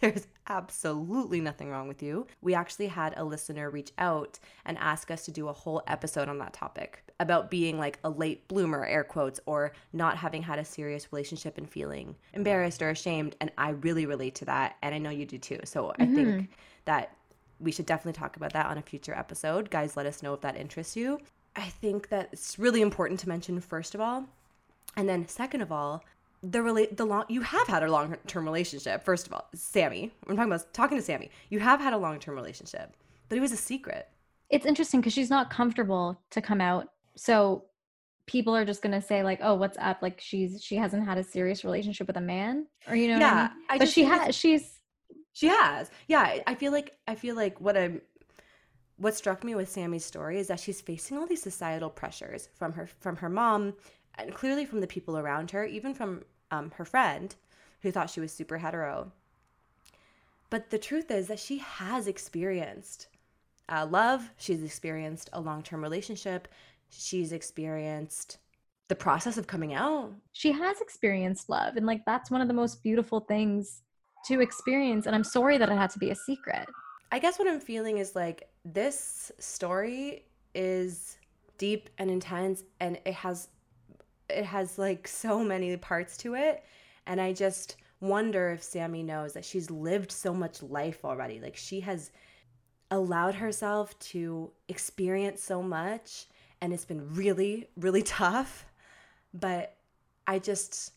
[0.00, 2.26] There's absolutely nothing wrong with you.
[2.40, 6.28] We actually had a listener reach out and ask us to do a whole episode
[6.28, 10.58] on that topic about being like a late bloomer, air quotes, or not having had
[10.58, 13.36] a serious relationship and feeling embarrassed or ashamed.
[13.40, 14.76] And I really relate to that.
[14.82, 15.60] And I know you do too.
[15.64, 16.44] So I think mm-hmm.
[16.86, 17.14] that
[17.60, 19.70] we should definitely talk about that on a future episode.
[19.70, 21.20] Guys, let us know if that interests you.
[21.54, 24.24] I think that it's really important to mention, first of all,
[24.96, 26.02] and then second of all,
[26.42, 29.04] the relate the long you have had a long term relationship.
[29.04, 30.10] First of all, Sammy.
[30.26, 31.30] I'm talking about talking to Sammy.
[31.50, 32.94] You have had a long term relationship,
[33.28, 34.08] but it was a secret.
[34.48, 36.88] It's interesting because she's not comfortable to come out.
[37.16, 37.64] So
[38.26, 41.22] people are just gonna say like, "Oh, what's up?" Like she's she hasn't had a
[41.24, 43.64] serious relationship with a man, or you know, what I Yeah, mean?
[43.68, 44.34] I but just she has.
[44.34, 44.80] She's
[45.32, 45.90] She has.
[46.08, 48.00] Yeah, I- I feel like I feel like what I'm
[48.96, 52.72] what struck me with Sammy's story is that she's facing all these societal pressures from
[52.72, 53.74] her from her mom
[54.16, 57.34] and clearly from the people around her, even from um, her friend
[57.82, 59.12] who thought she was super hetero.
[60.50, 63.06] But the truth is that she has experienced
[63.68, 64.30] uh, love.
[64.36, 66.48] She's experienced a long term relationship.
[66.90, 68.38] She's experienced
[68.88, 70.12] the process of coming out.
[70.32, 73.82] she has experienced love, and like that's one of the most beautiful things
[74.26, 75.06] to experience.
[75.06, 76.68] And I'm sorry that it had to be a secret.
[77.12, 80.24] I guess what I'm feeling is like this story
[80.54, 81.18] is
[81.58, 83.48] deep and intense and it has
[84.30, 86.64] it has like so many parts to it
[87.06, 91.40] and I just wonder if Sammy knows that she's lived so much life already.
[91.40, 92.10] Like she has
[92.90, 96.26] allowed herself to experience so much
[96.60, 98.66] and it's been really really tough.
[99.32, 99.76] But
[100.26, 100.92] I just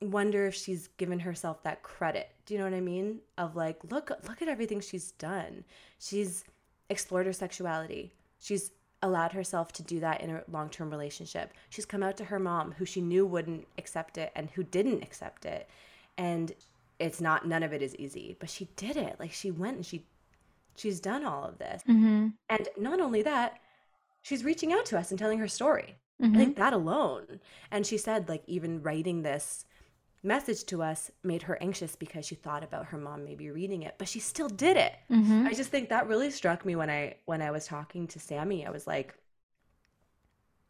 [0.00, 2.28] wonder if she's given herself that credit.
[2.46, 3.20] Do you know what I mean?
[3.38, 5.64] Of like, look, look at everything she's done.
[5.98, 6.44] She's
[6.90, 8.14] explored her sexuality.
[8.40, 11.52] She's allowed herself to do that in a long-term relationship.
[11.68, 15.02] She's come out to her mom who she knew wouldn't accept it and who didn't
[15.02, 15.68] accept it.
[16.16, 16.52] And
[16.98, 19.16] it's not none of it is easy, but she did it.
[19.18, 20.04] Like she went and she
[20.76, 21.82] she's done all of this.
[21.88, 22.28] Mm-hmm.
[22.48, 23.58] And not only that,
[24.22, 26.38] she's reaching out to us and telling her story Mm-hmm.
[26.38, 27.40] like that alone
[27.72, 29.64] and she said like even writing this
[30.22, 33.96] message to us made her anxious because she thought about her mom maybe reading it,
[33.98, 34.94] but she still did it.
[35.10, 35.46] Mhm.
[35.46, 38.64] I just think that really struck me when I when I was talking to Sammy.
[38.66, 39.14] I was like,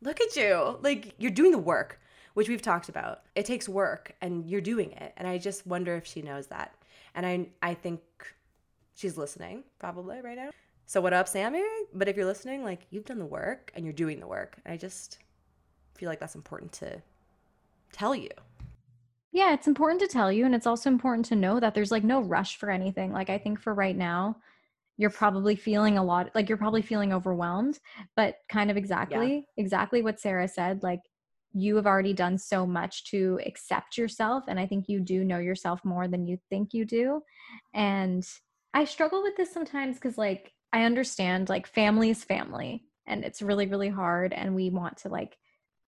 [0.01, 0.79] "Look at you!
[0.81, 2.01] Like you're doing the work,
[2.35, 3.23] which we've talked about.
[3.35, 6.75] It takes work, and you're doing it." And I just wonder if she knows that.
[7.15, 8.01] And I I think
[8.95, 10.51] she's listening probably right now.
[10.87, 11.65] So what up, Sammy?
[11.95, 14.59] But if you're listening, like you've done the work and you're doing the work.
[14.67, 15.19] I just
[15.95, 17.03] feel like that's important to
[17.93, 18.31] tell you.
[19.33, 20.45] Yeah, it's important to tell you.
[20.45, 23.13] And it's also important to know that there's like no rush for anything.
[23.13, 24.37] Like, I think for right now,
[24.99, 27.81] you're probably feeling a lot, like, you're probably feeling overwhelmed,
[28.15, 30.83] but kind of exactly, exactly what Sarah said.
[30.83, 31.01] Like,
[31.55, 34.45] you have already done so much to accept yourself.
[34.49, 37.23] And I think you do know yourself more than you think you do.
[37.75, 38.27] And
[38.75, 43.43] I struggle with this sometimes because, like, I understand, like, family is family and it's
[43.43, 44.33] really, really hard.
[44.35, 45.37] And we want to, like,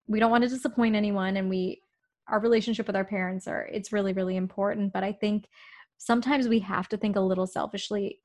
[0.07, 1.81] we don't want to disappoint anyone and we
[2.29, 5.47] our relationship with our parents are it's really really important but i think
[5.97, 8.19] sometimes we have to think a little selfishly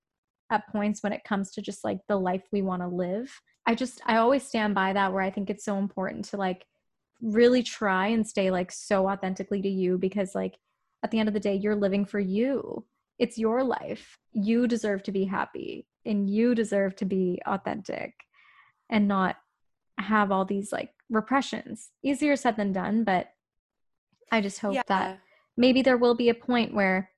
[0.50, 3.40] at points when it comes to just like the life we want to live.
[3.66, 6.66] I just i always stand by that where i think it's so important to like
[7.22, 10.58] really try and stay like so authentically to you because like
[11.02, 12.84] at the end of the day you're living for you.
[13.18, 14.18] It's your life.
[14.32, 18.12] You deserve to be happy and you deserve to be authentic
[18.90, 19.36] and not
[19.98, 21.90] have all these like repressions.
[22.02, 23.28] Easier said than done but
[24.32, 25.20] i just hope that
[25.56, 27.10] maybe there will be a point where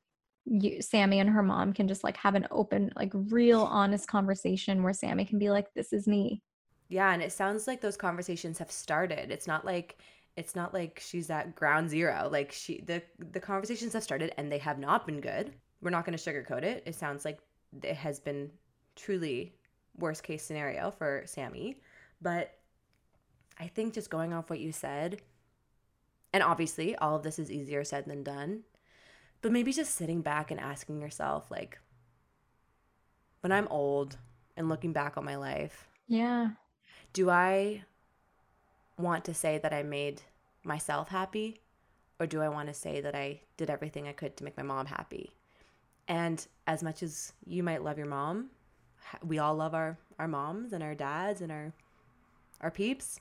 [0.47, 4.83] you, Sammy and her mom can just like have an open, like real honest conversation
[4.83, 6.43] where Sammy can be like, this is me.
[6.89, 9.33] Yeah, and it sounds like those conversations have started.
[9.33, 9.99] It's not like
[10.37, 12.29] it's not like she's at ground zero.
[12.31, 13.03] Like she the
[13.33, 15.53] the conversations have started and they have not been good.
[15.81, 16.85] We're not going to sugarcoat it.
[16.87, 17.41] It sounds like
[17.83, 18.51] it has been
[18.95, 19.57] truly
[19.99, 21.81] worst case scenario for Sammy,
[22.23, 22.55] but
[23.59, 25.21] I think just going off what you said
[26.37, 28.61] and obviously all of this is easier said than done,
[29.41, 31.79] but maybe just sitting back and asking yourself like
[33.41, 34.19] when I'm old
[34.55, 36.51] and looking back on my life, Yeah.
[37.15, 37.85] do I
[38.99, 40.21] want to say that I made
[40.63, 41.63] myself happy
[42.21, 44.63] or do I want to say that I did everything I could to make my
[44.63, 45.33] mom happy?
[46.07, 48.51] And as much as you might love your mom,
[49.25, 51.73] we all love our our moms and our dads and our
[52.61, 53.21] our peeps.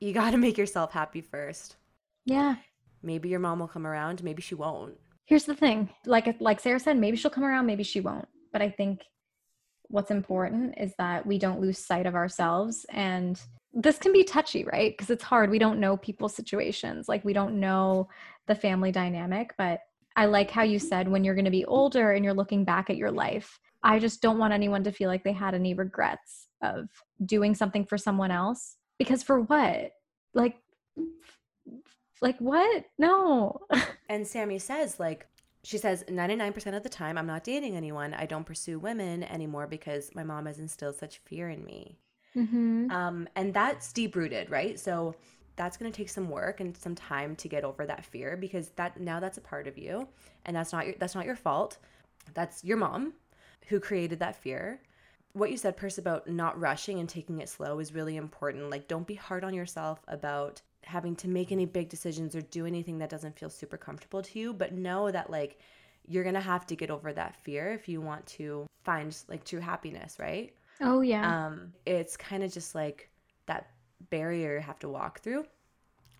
[0.00, 1.76] You got to make yourself happy first.
[2.24, 2.56] Yeah.
[3.02, 4.94] Maybe your mom will come around, maybe she won't.
[5.26, 5.90] Here's the thing.
[6.06, 8.28] Like like Sarah said, maybe she'll come around, maybe she won't.
[8.52, 9.02] But I think
[9.84, 13.40] what's important is that we don't lose sight of ourselves and
[13.74, 14.92] this can be touchy, right?
[14.92, 15.50] Because it's hard.
[15.50, 17.08] We don't know people's situations.
[17.08, 18.08] Like we don't know
[18.46, 19.80] the family dynamic, but
[20.16, 22.90] I like how you said when you're going to be older and you're looking back
[22.90, 23.58] at your life.
[23.82, 26.88] I just don't want anyone to feel like they had any regrets of
[27.24, 29.92] doing something for someone else because for what?
[30.34, 30.56] Like
[32.22, 32.84] like what?
[32.98, 33.60] No.
[34.08, 35.26] And Sammy says, like,
[35.64, 38.12] she says, 99% of the time, I'm not dating anyone.
[38.12, 41.96] I don't pursue women anymore because my mom has instilled such fear in me.
[42.36, 42.90] mm-hmm.
[42.90, 44.78] Um, and that's deep rooted, right?
[44.78, 45.14] So
[45.56, 48.68] that's going to take some work and some time to get over that fear because
[48.76, 50.08] that now that's a part of you
[50.44, 51.78] and that's not your that's not your fault.
[52.34, 53.14] That's your mom
[53.68, 54.80] who created that fear.
[55.32, 58.70] What you said, Pers, about not rushing and taking it slow is really important.
[58.70, 62.66] Like, don't be hard on yourself about having to make any big decisions or do
[62.66, 65.58] anything that doesn't feel super comfortable to you, but know that, like,
[66.06, 69.60] you're gonna have to get over that fear if you want to find like true
[69.60, 70.52] happiness, right?
[70.80, 71.46] Oh yeah.
[71.46, 73.08] um it's kind of just like
[73.46, 73.70] that
[74.10, 75.44] barrier you have to walk through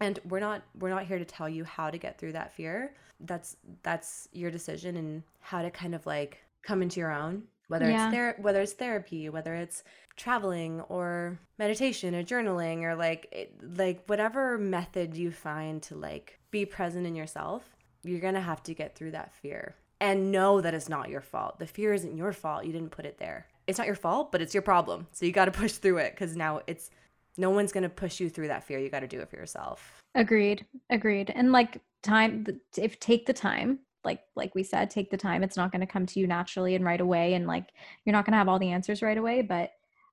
[0.01, 2.95] and we're not we're not here to tell you how to get through that fear
[3.21, 7.43] that's that's your decision and how to kind of like come into your own
[7.73, 8.07] whether Yeah.
[8.09, 9.83] it's ther- whether it's therapy whether it's
[10.17, 16.39] traveling or meditation or journaling or like it, like whatever method you find to like
[16.51, 20.61] be present in yourself you're going to have to get through that fear and know
[20.61, 23.47] that it's not your fault the fear isn't your fault you didn't put it there
[23.67, 26.13] it's not your fault but it's your problem so you got to push through it
[26.13, 26.91] because now it's
[27.39, 29.37] no one's going to push you through that fear you got to do it for
[29.37, 30.67] yourself Agreed.
[30.91, 31.33] Agreed.
[31.35, 32.45] And like time
[32.77, 35.43] if take the time, like like we said, take the time.
[35.43, 37.67] It's not going to come to you naturally and right away and like
[38.05, 39.71] you're not going to have all the answers right away, but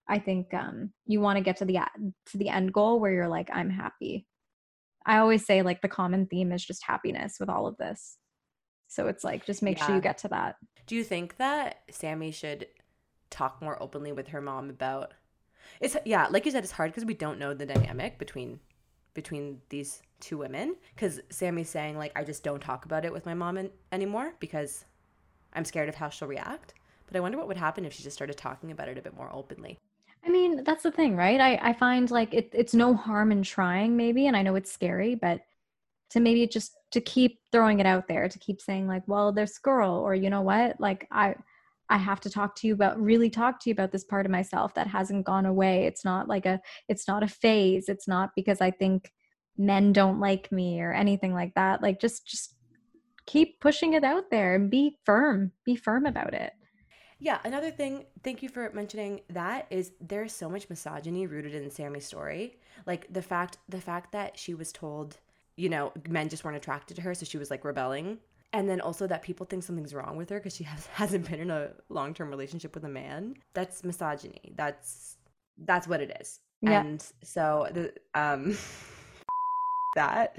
[0.07, 1.79] I think um you want to get to the
[2.27, 4.25] to the end goal where you're like I'm happy.
[5.05, 8.17] I always say like the common theme is just happiness with all of this.
[8.87, 10.55] So it's like just make sure you get to that.
[10.87, 12.67] do you think that sammy should
[13.29, 15.13] talk more openly with her mom about
[15.79, 18.59] it's yeah like you said it's hard because we don't know the dynamic between
[19.13, 23.25] between these two women because sammy's saying like i just don't talk about it with
[23.25, 24.85] my mom an- anymore because
[25.53, 26.73] i'm scared of how she'll react
[27.07, 29.15] but i wonder what would happen if she just started talking about it a bit
[29.15, 29.77] more openly
[30.21, 31.39] I mean, that's the thing, right?
[31.39, 34.27] I, I find like it, it's no harm in trying, maybe.
[34.27, 35.39] And I know it's scary, but
[36.09, 39.57] to maybe just to keep throwing it out there to keep saying like well there's
[39.57, 41.35] girl or you know what like i
[41.89, 44.31] i have to talk to you about really talk to you about this part of
[44.31, 48.31] myself that hasn't gone away it's not like a it's not a phase it's not
[48.35, 49.11] because i think
[49.57, 52.55] men don't like me or anything like that like just just
[53.25, 56.53] keep pushing it out there and be firm be firm about it
[57.21, 61.69] Yeah, another thing, thank you for mentioning that is there's so much misogyny rooted in
[61.69, 62.57] Sammy's story.
[62.85, 65.17] Like the fact the fact that she was told,
[65.57, 68.19] you know, men just weren't attracted to her, so she was like rebelling.
[68.51, 71.39] And then also that people think something's wrong with her because she has, hasn't been
[71.39, 73.35] in a long-term relationship with a man.
[73.53, 74.53] That's misogyny.
[74.55, 75.17] That's
[75.65, 76.39] that's what it is.
[76.61, 76.81] Yeah.
[76.81, 78.57] And so the um
[79.95, 80.37] that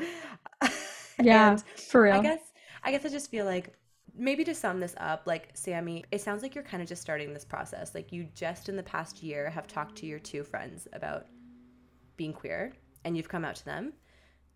[1.21, 2.41] yeah And for real I guess
[2.83, 3.75] I guess I just feel like
[4.17, 7.33] maybe to sum this up, like Sammy, it sounds like you're kind of just starting
[7.33, 7.95] this process.
[7.95, 11.27] Like you just in the past year have talked to your two friends about
[12.17, 12.73] being queer
[13.05, 13.93] and you've come out to them.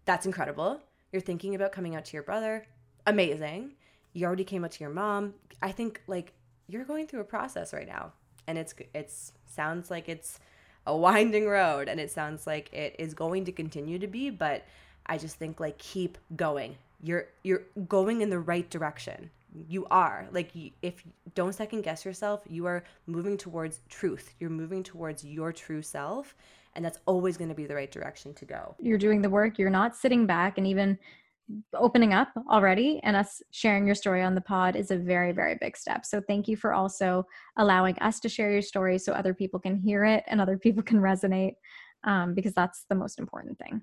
[0.05, 0.81] That's incredible.
[1.13, 2.67] You're thinking about coming out to your brother.
[3.07, 3.73] Amazing.
[4.13, 5.35] You already came up to your mom.
[5.63, 6.33] I think like
[6.69, 8.13] you're going through a process right now
[8.47, 10.39] and it's it's sounds like it's
[10.87, 14.65] a winding road and it sounds like it is going to continue to be, but
[15.07, 16.77] I just think like keep going.
[17.03, 19.31] You're you're going in the right direction.
[19.69, 20.27] You are.
[20.33, 20.51] Like
[20.83, 24.35] if don't second guess yourself, you are moving towards truth.
[24.41, 26.35] You're moving towards your true self,
[26.75, 28.75] and that's always going to be the right direction to go.
[28.81, 30.99] you're doing the work you're not sitting back and even
[31.75, 35.57] opening up already and us sharing your story on the pod is a very very
[35.61, 37.27] big step so thank you for also
[37.59, 40.83] allowing us to share your story so other people can hear it and other people
[40.83, 41.55] can resonate
[42.05, 43.83] um, because that's the most important thing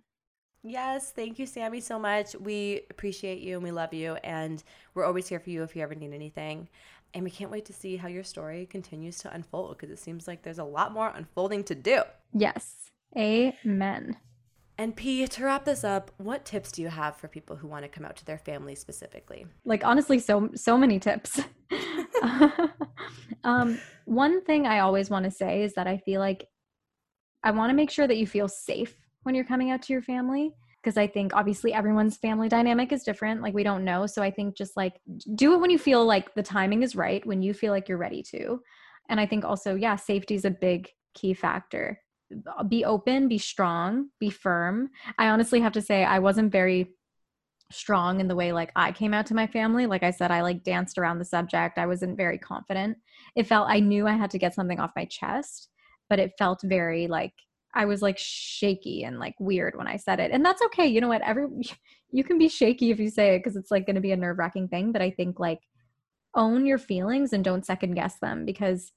[0.63, 2.35] Yes, thank you, Sammy, so much.
[2.35, 5.81] We appreciate you and we love you, and we're always here for you if you
[5.81, 6.69] ever need anything.
[7.15, 10.27] And we can't wait to see how your story continues to unfold because it seems
[10.27, 12.03] like there's a lot more unfolding to do.
[12.33, 14.15] yes amen
[14.81, 17.83] And P, to wrap this up, what tips do you have for people who want
[17.83, 19.45] to come out to their family specifically?
[19.63, 21.39] like honestly so so many tips.
[23.43, 26.45] Um, one thing i always want to say is that i feel like
[27.43, 30.03] i want to make sure that you feel safe when you're coming out to your
[30.03, 34.05] family because i think obviously everyone's family dynamic is different like we don't know.
[34.05, 35.01] So i think just like
[35.33, 37.97] do it when you feel like the timing is right when you feel like you're
[37.97, 38.61] ready to.
[39.09, 41.99] And i think also yeah safety is a big key factor
[42.67, 46.93] be open be strong be firm i honestly have to say i wasn't very
[47.71, 49.85] strong in the way like I came out to my family.
[49.85, 51.77] Like I said, I like danced around the subject.
[51.77, 52.97] I wasn't very confident.
[53.35, 55.69] It felt I knew I had to get something off my chest,
[56.09, 57.33] but it felt very like
[57.73, 60.31] I was like shaky and like weird when I said it.
[60.31, 60.87] And that's okay.
[60.87, 61.21] You know what?
[61.21, 61.47] Every
[62.11, 64.17] you can be shaky if you say it because it's like going to be a
[64.17, 65.61] nerve-wracking thing, but I think like
[66.35, 68.91] own your feelings and don't second guess them because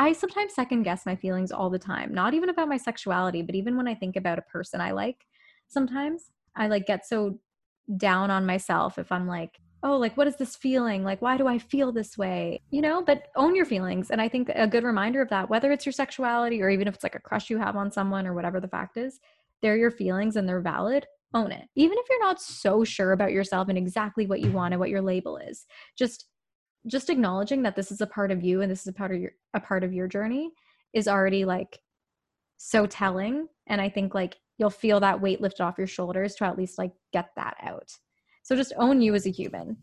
[0.00, 2.14] I sometimes second guess my feelings all the time.
[2.14, 5.26] Not even about my sexuality, but even when I think about a person I like,
[5.68, 7.38] sometimes I like get so
[7.98, 11.04] down on myself if I'm like, oh, like, what is this feeling?
[11.04, 12.62] Like, why do I feel this way?
[12.70, 14.10] You know, but own your feelings.
[14.10, 16.94] And I think a good reminder of that, whether it's your sexuality or even if
[16.94, 19.20] it's like a crush you have on someone or whatever the fact is,
[19.60, 21.04] they're your feelings and they're valid.
[21.34, 21.68] Own it.
[21.74, 24.88] Even if you're not so sure about yourself and exactly what you want and what
[24.88, 26.24] your label is, just
[26.86, 29.20] just acknowledging that this is a part of you and this is a part of
[29.20, 30.50] your a part of your journey
[30.92, 31.80] is already like
[32.56, 33.48] so telling.
[33.66, 36.78] And i think like you'll feel that weight lifted off your shoulders to at least
[36.78, 37.96] like get that out.
[38.42, 39.78] So just own you as a human.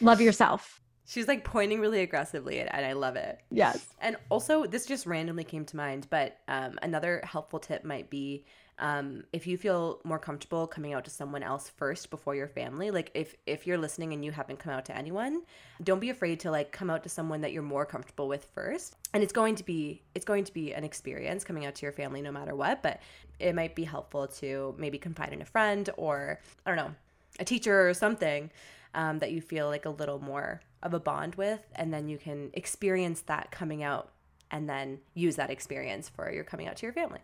[0.00, 0.80] Love yourself.
[1.04, 3.40] She's like pointing really aggressively, and I love it.
[3.50, 3.84] yes.
[4.00, 8.44] And also, this just randomly came to mind, but um, another helpful tip might be
[8.80, 12.90] um, if you feel more comfortable coming out to someone else first before your family.
[12.90, 15.42] Like if if you're listening and you haven't come out to anyone,
[15.84, 18.96] don't be afraid to like come out to someone that you're more comfortable with first.
[19.12, 21.92] And it's going to be it's going to be an experience coming out to your
[21.92, 22.82] family no matter what.
[22.82, 23.00] But
[23.38, 26.94] it might be helpful to maybe confide in a friend or I don't know
[27.38, 28.50] a teacher or something
[28.94, 32.18] um, that you feel like a little more of a bond with, and then you
[32.18, 34.10] can experience that coming out
[34.50, 37.20] and then use that experience for your coming out to your family.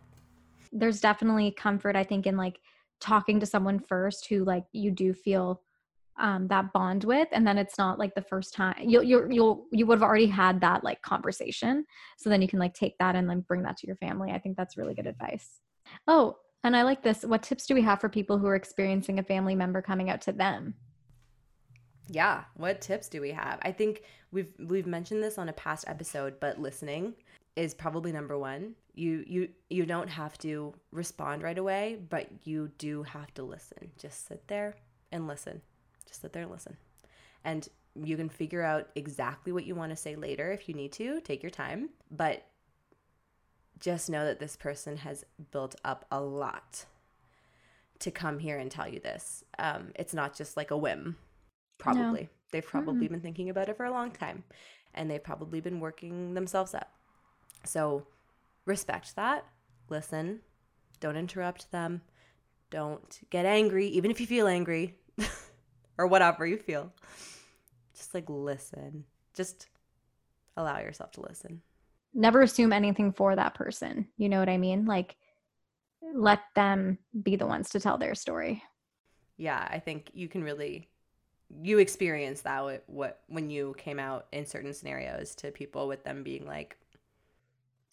[0.78, 2.60] There's definitely comfort i think in like
[3.00, 5.62] talking to someone first who like you do feel
[6.18, 9.66] um, that bond with and then it's not like the first time you'll you'll you'll
[9.70, 11.84] you would have already had that like conversation
[12.16, 14.38] so then you can like take that and then bring that to your family i
[14.38, 15.60] think that's really good advice
[16.08, 19.18] oh and i like this what tips do we have for people who are experiencing
[19.18, 20.74] a family member coming out to them
[22.08, 23.58] Yeah, what tips do we have?
[23.62, 27.14] I think we've we've mentioned this on a past episode, but listening
[27.56, 28.74] is probably number 1.
[28.94, 33.90] You you you don't have to respond right away, but you do have to listen.
[33.98, 34.76] Just sit there
[35.12, 35.60] and listen.
[36.06, 36.76] Just sit there and listen.
[37.44, 40.92] And you can figure out exactly what you want to say later if you need
[40.92, 41.20] to.
[41.20, 42.44] Take your time, but
[43.80, 46.84] just know that this person has built up a lot
[47.98, 49.44] to come here and tell you this.
[49.58, 51.16] Um, it's not just like a whim.
[51.78, 52.28] Probably.
[52.52, 54.44] They've probably been thinking about it for a long time
[54.94, 56.90] and they've probably been working themselves up.
[57.66, 58.06] So
[58.64, 59.44] respect that.
[59.88, 60.40] Listen.
[61.00, 62.00] Don't interrupt them.
[62.70, 64.94] Don't get angry, even if you feel angry
[65.98, 66.92] or whatever you feel.
[67.94, 69.04] Just like listen.
[69.34, 69.68] Just
[70.56, 71.62] allow yourself to listen.
[72.14, 74.08] Never assume anything for that person.
[74.16, 74.86] You know what I mean?
[74.86, 75.16] Like,
[76.14, 78.62] let them be the ones to tell their story.
[79.36, 80.88] Yeah, I think you can really
[81.62, 86.22] you experience that what when you came out in certain scenarios to people with them
[86.22, 86.76] being like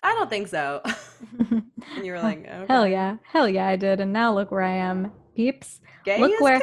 [0.03, 0.81] I don't think so.
[1.49, 2.65] and you were like, okay.
[2.67, 3.17] Hell yeah.
[3.23, 3.99] Hell yeah, I did.
[3.99, 5.79] And now look where I am, peeps.
[6.03, 6.61] Gay Look where-.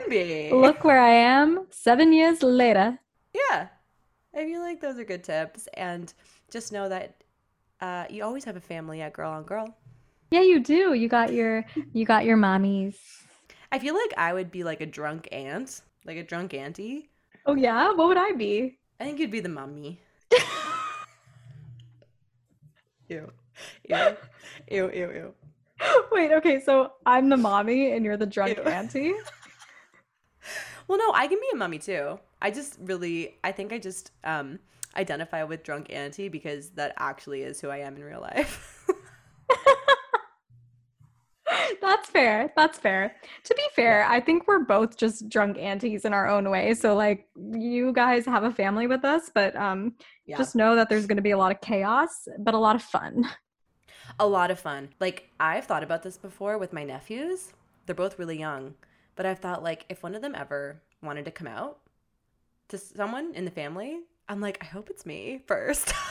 [0.52, 2.98] Look where I am seven years later.
[3.34, 3.68] Yeah.
[4.34, 5.66] I feel like those are good tips.
[5.74, 6.12] And
[6.50, 7.22] just know that
[7.80, 9.74] uh, you always have a family at Girl on Girl.
[10.30, 10.94] Yeah, you do.
[10.94, 12.96] You got your you got your mommies.
[13.72, 17.10] I feel like I would be like a drunk aunt, like a drunk auntie.
[17.46, 17.92] Oh yeah?
[17.92, 18.78] What would I be?
[19.00, 20.00] I think you'd be the mummy.
[23.10, 23.30] Ew.
[23.88, 24.16] Ew.
[24.70, 25.34] Ew, ew, ew.
[26.12, 28.62] Wait, okay, so I'm the mommy and you're the drunk Ew.
[28.64, 29.14] auntie?
[30.88, 32.18] Well, no, I can be a mommy too.
[32.42, 34.58] I just really, I think I just um,
[34.96, 38.84] identify with drunk auntie because that actually is who I am in real life.
[41.80, 42.52] That's fair.
[42.56, 43.16] That's fair.
[43.44, 46.74] To be fair, I think we're both just drunk aunties in our own way.
[46.74, 49.94] So like you guys have a family with us, but um
[50.26, 50.36] yeah.
[50.36, 52.82] just know that there's going to be a lot of chaos, but a lot of
[52.82, 53.28] fun.
[54.18, 54.90] a lot of fun.
[55.00, 57.52] Like I've thought about this before with my nephews.
[57.86, 58.74] They're both really young,
[59.16, 61.78] but I've thought like if one of them ever wanted to come out
[62.68, 65.92] to someone in the family, I'm like, I hope it's me first.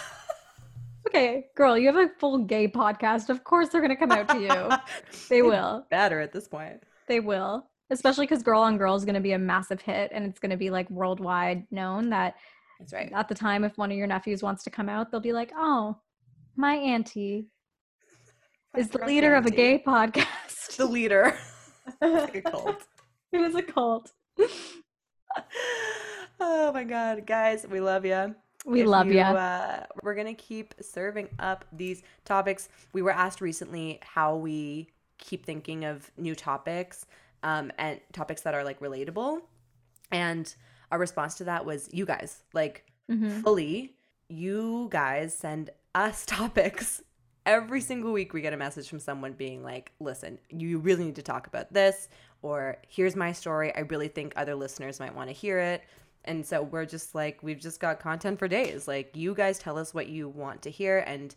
[1.09, 3.29] Okay, girl, you have a full gay podcast.
[3.29, 4.69] Of course they're going to come out to you.
[5.29, 5.87] They will.
[5.89, 6.83] Better at this point.
[7.07, 7.65] They will.
[7.89, 10.51] Especially cuz Girl on Girl is going to be a massive hit and it's going
[10.51, 12.35] to be like worldwide known that
[12.79, 13.11] That's right.
[13.11, 15.51] at the time if one of your nephews wants to come out, they'll be like,
[15.55, 15.97] "Oh,
[16.55, 17.47] my auntie
[18.77, 21.35] is the leader of a gay podcast." The leader.
[22.01, 22.83] It was like a cult.
[23.31, 24.11] it is a cult.
[26.39, 28.35] oh my god, guys, we love you.
[28.65, 29.19] We If love you.
[29.21, 32.69] Uh, we're gonna keep serving up these topics.
[32.93, 37.05] We were asked recently how we keep thinking of new topics
[37.43, 39.41] um, and topics that are like relatable,
[40.11, 40.53] and
[40.91, 43.41] our response to that was you guys like Mhm.
[43.43, 43.95] fully.
[44.27, 47.01] You guys send us topics.
[47.45, 51.15] Every single week, we get a message from someone being like, listen, you really need
[51.15, 52.09] to talk about this,
[52.43, 53.73] or here's my story.
[53.73, 55.81] I really think other listeners might want to hear it.
[56.25, 58.87] And so we're just like, we've just got content for days.
[58.87, 61.33] Like, you guys tell us what you want to hear, and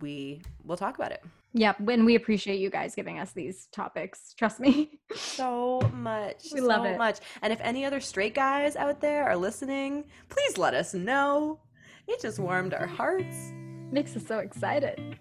[0.00, 1.22] we will talk about it.
[1.56, 4.34] Yep, and we appreciate you guys giving us these topics.
[4.36, 4.98] Trust me.
[5.16, 6.46] So much.
[6.52, 6.98] We love so it.
[6.98, 7.18] much.
[7.42, 11.60] And if any other straight guys out there are listening, please let us know.
[12.08, 13.52] It just warmed our hearts.
[13.92, 15.16] Makes us so excited.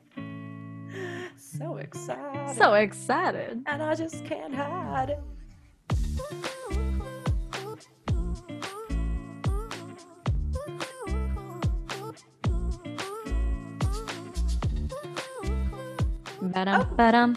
[1.38, 2.58] So excited.
[2.58, 3.62] So excited.
[3.68, 6.50] and I just can't hide it.
[16.54, 17.34] Ba-dum, oh, ba-dum,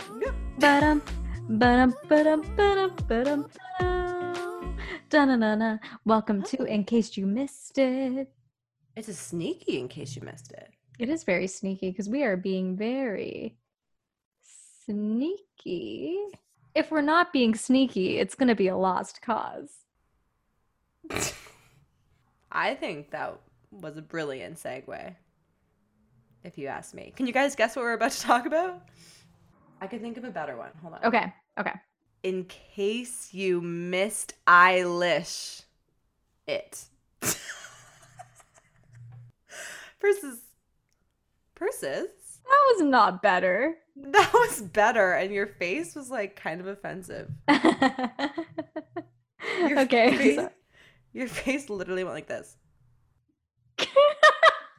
[0.59, 1.03] ba-dum,
[1.49, 3.47] ba-dum, ba-dum, ba-dum, ba-dum,
[3.79, 4.77] ba-dum.
[5.09, 5.79] Da-na-na-na.
[6.05, 6.65] Welcome to oh.
[6.67, 8.31] In Case You Missed It.
[8.95, 10.69] It's a sneaky in case you missed it.
[10.99, 13.57] It is very sneaky because we are being very
[14.85, 16.19] sneaky.
[16.75, 19.71] If we're not being sneaky, it's going to be a lost cause.
[22.53, 23.41] I think that
[23.71, 25.17] was a brilliant segue.
[26.47, 27.13] If you ask me.
[27.17, 28.81] Can you guys guess what we're about to talk about?
[29.81, 30.71] I can think of a better one.
[30.81, 31.05] Hold on.
[31.05, 31.73] Okay, okay.
[32.23, 35.65] In case you missed Eilish
[36.47, 36.85] it.
[40.01, 40.39] Versus
[41.57, 42.07] Purses?
[42.45, 43.79] That was not better.
[43.99, 47.31] That was better, and your face was like kind of offensive.
[47.49, 47.59] Your
[49.81, 50.15] okay.
[50.15, 50.39] face,
[51.15, 52.57] your face literally went like this.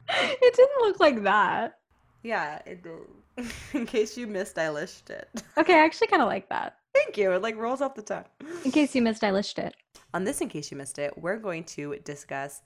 [0.42, 1.78] it didn't look like that.
[2.22, 3.46] Yeah, it did.
[3.74, 5.42] In case you missed, I listed it.
[5.58, 6.76] Okay, I actually kind of like that.
[6.94, 7.32] Thank you.
[7.32, 8.24] It like rolls off the tongue.
[8.64, 9.74] In case you missed, I listed it.
[10.14, 12.62] On this, in case you missed it, we're going to discuss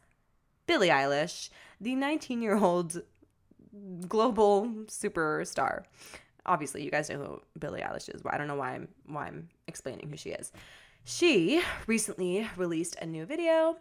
[0.66, 3.02] Billie Eilish, the 19 year old
[4.08, 5.82] global superstar.
[6.46, 8.22] Obviously, you guys know who Billie Eilish is.
[8.22, 10.52] but I don't know why I'm why I'm explaining who she is.
[11.04, 13.76] She recently released a new video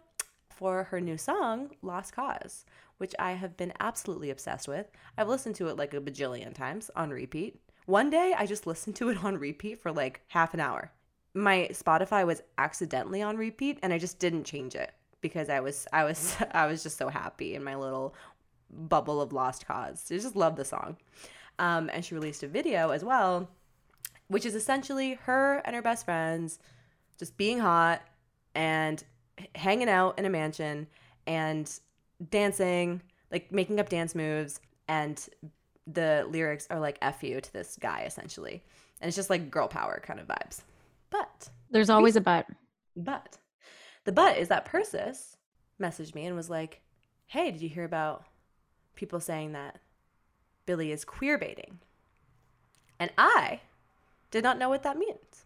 [0.52, 2.64] for her new song Lost Cause,
[2.98, 4.86] which I have been absolutely obsessed with.
[5.16, 7.60] I've listened to it like a bajillion times on repeat.
[7.86, 10.92] One day I just listened to it on repeat for like half an hour.
[11.34, 15.86] my Spotify was accidentally on repeat and I just didn't change it because I was
[15.92, 18.14] I was I was just so happy in my little
[18.70, 20.06] bubble of lost cause.
[20.10, 20.96] I just love the song.
[21.58, 23.48] Um, and she released a video as well,
[24.28, 26.58] which is essentially her and her best friends
[27.18, 28.02] just being hot
[28.54, 29.04] and
[29.54, 30.86] hanging out in a mansion
[31.26, 31.70] and
[32.30, 34.60] dancing, like making up dance moves.
[34.88, 35.26] And
[35.86, 38.62] the lyrics are like F you to this guy essentially.
[39.00, 40.60] And it's just like girl power kind of vibes.
[41.10, 42.46] But There's always a but.
[42.96, 43.38] but
[44.04, 45.36] the but is that Persis
[45.80, 46.80] messaged me and was like,
[47.26, 48.24] "Hey, did you hear about
[48.94, 49.80] people saying that
[50.66, 51.78] Billie is queer baiting?"
[52.98, 53.60] And I
[54.30, 55.44] did not know what that means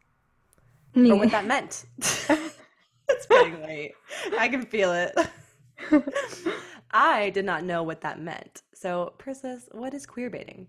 [1.11, 1.85] or what that meant.
[3.17, 3.95] it's getting late.
[4.39, 5.15] I can feel it.
[6.91, 8.63] I did not know what that meant.
[8.75, 10.67] So, Persis, what is queer baiting?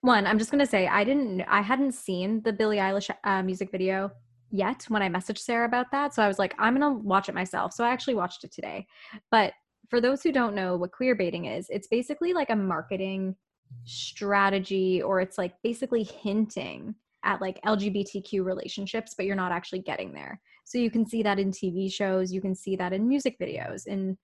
[0.00, 3.70] One, I'm just gonna say I didn't, I hadn't seen the Billie Eilish uh, music
[3.70, 4.10] video
[4.50, 6.14] yet when I messaged Sarah about that.
[6.14, 7.72] So I was like, I'm gonna watch it myself.
[7.72, 8.86] So I actually watched it today.
[9.30, 9.52] But
[9.88, 13.36] for those who don't know what queer baiting is, it's basically like a marketing
[13.84, 20.12] strategy, or it's like basically hinting at like LGBTQ relationships, but you're not actually getting
[20.12, 20.40] there.
[20.66, 23.86] So you can see that in TV shows, you can see that in music videos,
[23.86, 24.18] and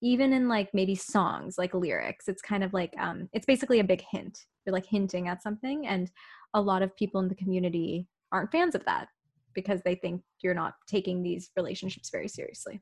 [0.00, 3.84] even in like maybe songs like lyrics it's kind of like um it's basically a
[3.84, 6.12] big hint you're like hinting at something and
[6.54, 9.08] a lot of people in the community aren't fans of that
[9.54, 12.80] because they think you're not taking these relationships very seriously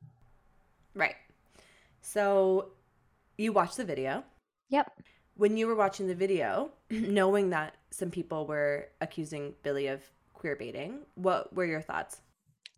[0.95, 1.17] Right.
[2.01, 2.71] So,
[3.37, 4.25] you watched the video.
[4.69, 4.91] yep
[5.37, 10.03] when you were watching the video, knowing that some people were accusing Billie of
[10.33, 12.23] queer baiting, what were your thoughts?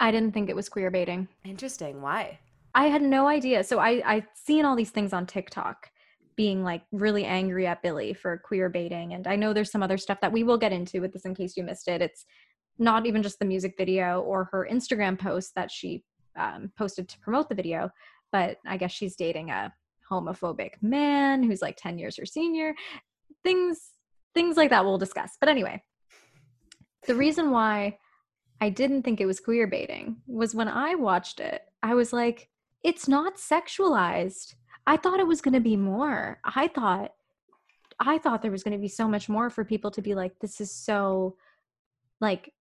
[0.01, 1.29] I didn't think it was queer baiting.
[1.45, 2.03] Interesting.
[2.03, 2.39] Why?
[2.75, 3.65] i had no idea.
[3.65, 5.91] So i i seen all these things on tiktok
[6.37, 9.15] being like really angry at billie for queer baiting.
[9.15, 11.35] And i know there's some other stuff that we will get into with this in
[11.35, 12.03] case you missed it.
[12.03, 12.25] It's
[12.79, 16.05] not even just the music video or her instagram post that she
[16.37, 17.91] um, posted to promote the video
[18.31, 19.73] but i guess she's dating a
[20.11, 22.75] homophobic man who's like 10 years her senior.
[23.45, 23.91] Things
[24.35, 25.33] things like that we'll discuss.
[25.41, 25.83] But anyway
[27.07, 27.99] the reason why
[28.61, 32.49] i didn't think it was queer baiting was when i watched it i was like
[32.83, 34.55] it's not sexualized.
[34.87, 36.41] I thought it was going to be more.
[36.45, 37.13] I thought
[38.01, 40.39] i thought there was going to be so much more for people to be like
[40.39, 41.37] this is so
[42.21, 42.55] like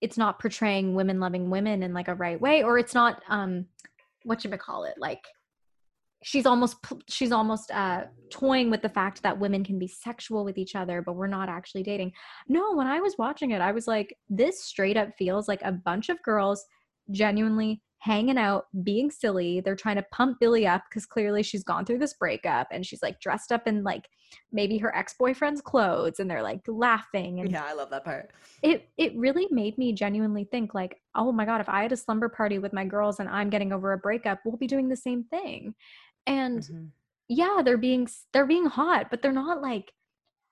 [0.00, 3.66] it's not portraying women loving women in like a right way or it's not um
[4.22, 5.24] what you call it like
[6.24, 6.76] she's almost
[7.08, 11.02] she's almost uh toying with the fact that women can be sexual with each other
[11.02, 12.10] but we're not actually dating.
[12.48, 15.70] No when i was watching it i was like this straight up feels like a
[15.72, 16.64] bunch of girls
[17.10, 19.60] genuinely hanging out being silly.
[19.60, 23.02] They're trying to pump billie up because clearly she's gone through this breakup and she's
[23.02, 24.08] like dressed up in like
[24.52, 28.30] maybe her ex-boyfriend's clothes and they're like laughing and Yeah, I love that part.
[28.62, 31.96] it it really made me genuinely think like oh my god if i had a
[31.96, 34.96] slumber party with my girls and i'm getting over a breakup we'll be doing the
[34.96, 35.74] same thing
[36.26, 36.90] and Mhm.
[37.28, 39.92] yeah they're being they're being hot but they're not like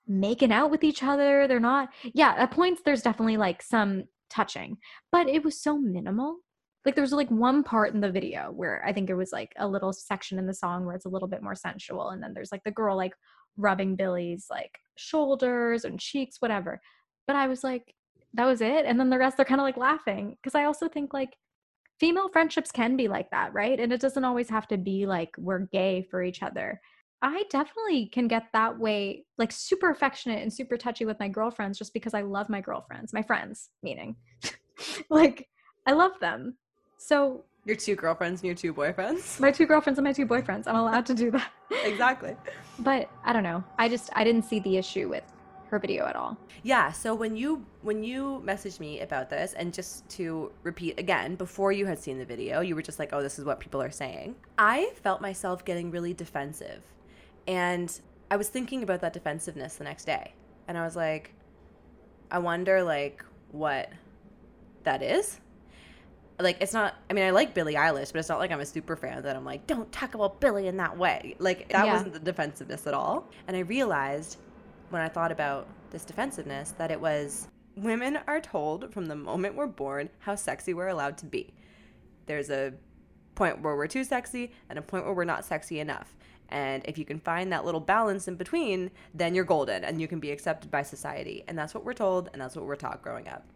[0.07, 4.77] making out with each other they're not yeah at points there's definitely like some touching
[5.11, 6.37] but it was so minimal
[6.85, 9.53] like there was like one part in the video where i think it was like
[9.57, 12.33] a little section in the song where it's a little bit more sensual and then
[12.33, 13.13] there's like the girl like
[13.57, 16.81] rubbing billie's like shoulders and cheeks whatever
[17.27, 17.95] but i was like
[18.33, 20.89] that was it and then the rest they're kind of like laughing because i also
[20.89, 21.35] think like
[22.03, 25.33] female friendships can be like that right and it doesn't always have to be like
[25.37, 26.81] we're gay for each other
[27.21, 31.77] i definitely can get that way like super affectionate and super touchy with my girlfriends
[31.77, 34.17] just because i love my girlfriends my friends meaning
[35.09, 35.47] like
[35.87, 36.57] i love them
[36.97, 39.39] so Your two girlfriends and your two boyfriends.
[39.39, 41.53] my two girlfriends and my two boyfriends i'm allowed to do that
[41.85, 42.35] exactly.
[42.79, 45.23] but i don't know i just i didn't see the issue with
[45.73, 49.73] her video at all Yeah, so when you when you messaged me about this and
[49.73, 53.21] just to repeat again, before you had seen the video, you were just like, "Oh,
[53.21, 56.81] this is what people are saying." I felt myself getting really defensive.
[57.47, 57.89] And
[58.31, 60.33] I was thinking about that defensiveness the next day.
[60.67, 61.33] And I was like,
[62.31, 63.89] I wonder like what
[64.83, 65.39] that is.
[66.39, 68.65] Like it's not I mean I like Billie Eilish, but it's not like I'm a
[68.65, 71.35] super fan that I'm like, don't talk about Billie in that way.
[71.39, 71.93] Like that Yeah.
[71.93, 73.27] wasn't the defensiveness at all.
[73.47, 74.37] And I realized
[74.93, 79.55] when I thought about this defensiveness that it was women are told from the moment
[79.55, 81.51] we're born how sexy we're allowed to be.
[82.27, 82.73] There's a
[83.33, 86.15] point where we're too sexy and a point where we're not sexy enough.
[86.49, 90.07] And if you can find that little balance in between, then you're golden and you
[90.07, 91.43] can be accepted by society.
[91.47, 93.47] And that's what we're told and that's what we're taught growing up.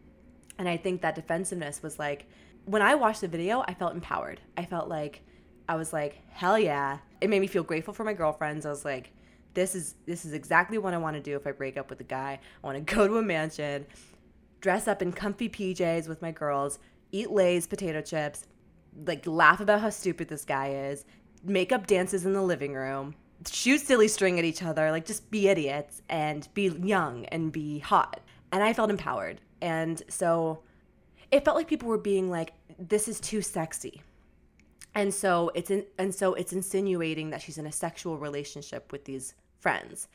[0.57, 2.25] And I think that defensiveness was like,
[2.65, 4.41] when I watched the video, I felt empowered.
[4.57, 5.21] I felt like,
[5.69, 6.97] I was like, hell yeah.
[7.21, 8.65] It made me feel grateful for my girlfriends.
[8.65, 9.11] I was like,
[9.57, 11.99] this is this is exactly what I want to do if I break up with
[11.99, 12.39] a guy.
[12.63, 13.87] I want to go to a mansion,
[14.61, 16.77] dress up in comfy PJs with my girls,
[17.11, 18.45] eat Lay's potato chips,
[19.07, 21.05] like laugh about how stupid this guy is,
[21.43, 23.15] make up dances in the living room,
[23.51, 27.79] shoot silly string at each other, like just be idiots and be young and be
[27.79, 28.21] hot.
[28.51, 29.41] And I felt empowered.
[29.59, 30.61] And so
[31.31, 34.03] it felt like people were being like, this is too sexy.
[34.93, 39.05] And so it's in, and so it's insinuating that she's in a sexual relationship with
[39.05, 39.33] these
[39.67, 40.07] friends.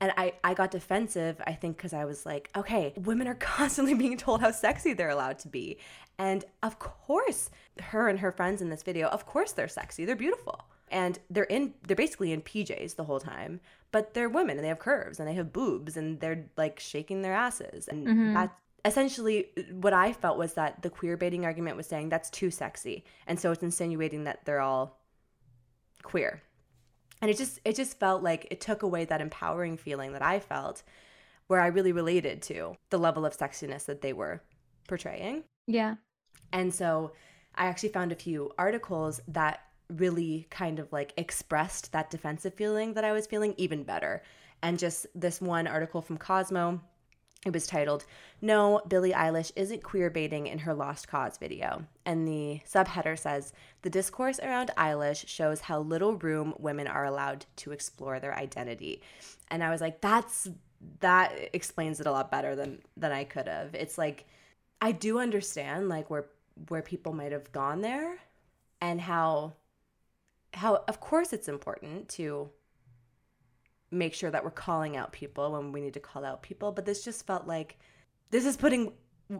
[0.00, 3.94] And I, I got defensive, I think, because I was like, okay, women are constantly
[3.94, 5.78] being told how sexy they're allowed to be.
[6.18, 10.04] And of course, her and her friends in this video, of course they're sexy.
[10.04, 10.64] They're beautiful.
[10.90, 13.60] And they're in they're basically in PJs the whole time,
[13.92, 17.20] but they're women and they have curves and they have boobs and they're like shaking
[17.22, 17.88] their asses.
[17.88, 18.34] And Mhm.
[18.34, 18.54] that's
[18.84, 23.04] essentially what I felt was that the queer baiting argument was saying that's too sexy.
[23.26, 24.98] And so it's insinuating that they're all
[26.02, 26.42] queer
[27.20, 30.38] and it just it just felt like it took away that empowering feeling that i
[30.38, 30.82] felt
[31.46, 34.42] where i really related to the level of sexiness that they were
[34.86, 35.96] portraying Yeah.
[36.52, 37.12] and so
[37.54, 42.94] i actually found a few articles that really kind of like expressed that defensive feeling
[42.94, 44.22] that i was feeling even better
[44.62, 46.80] and just this one article from cosmo
[47.46, 48.04] it was titled
[48.40, 51.84] No, Billie Eilish isn't queer baiting in her Lost Cause video.
[52.04, 53.52] And the subheader says
[53.82, 59.02] The discourse around Eilish shows how little room women are allowed to explore their identity.
[59.48, 60.48] And I was like, that's
[61.00, 63.74] that explains it a lot better than than I could have.
[63.74, 64.26] It's like
[64.80, 66.26] I do understand like where
[66.68, 68.18] where people might have gone there
[68.80, 69.54] and how
[70.54, 72.50] how of course it's important to
[73.90, 76.84] make sure that we're calling out people when we need to call out people but
[76.84, 77.78] this just felt like
[78.30, 78.92] this is putting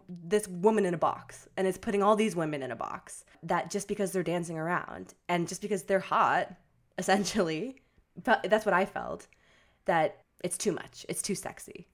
[0.08, 3.70] this woman in a box and it's putting all these women in a box that
[3.70, 6.54] just because they're dancing around and just because they're hot
[6.98, 7.76] essentially
[8.24, 9.26] but that's what i felt
[9.84, 11.86] that it's too much it's too sexy.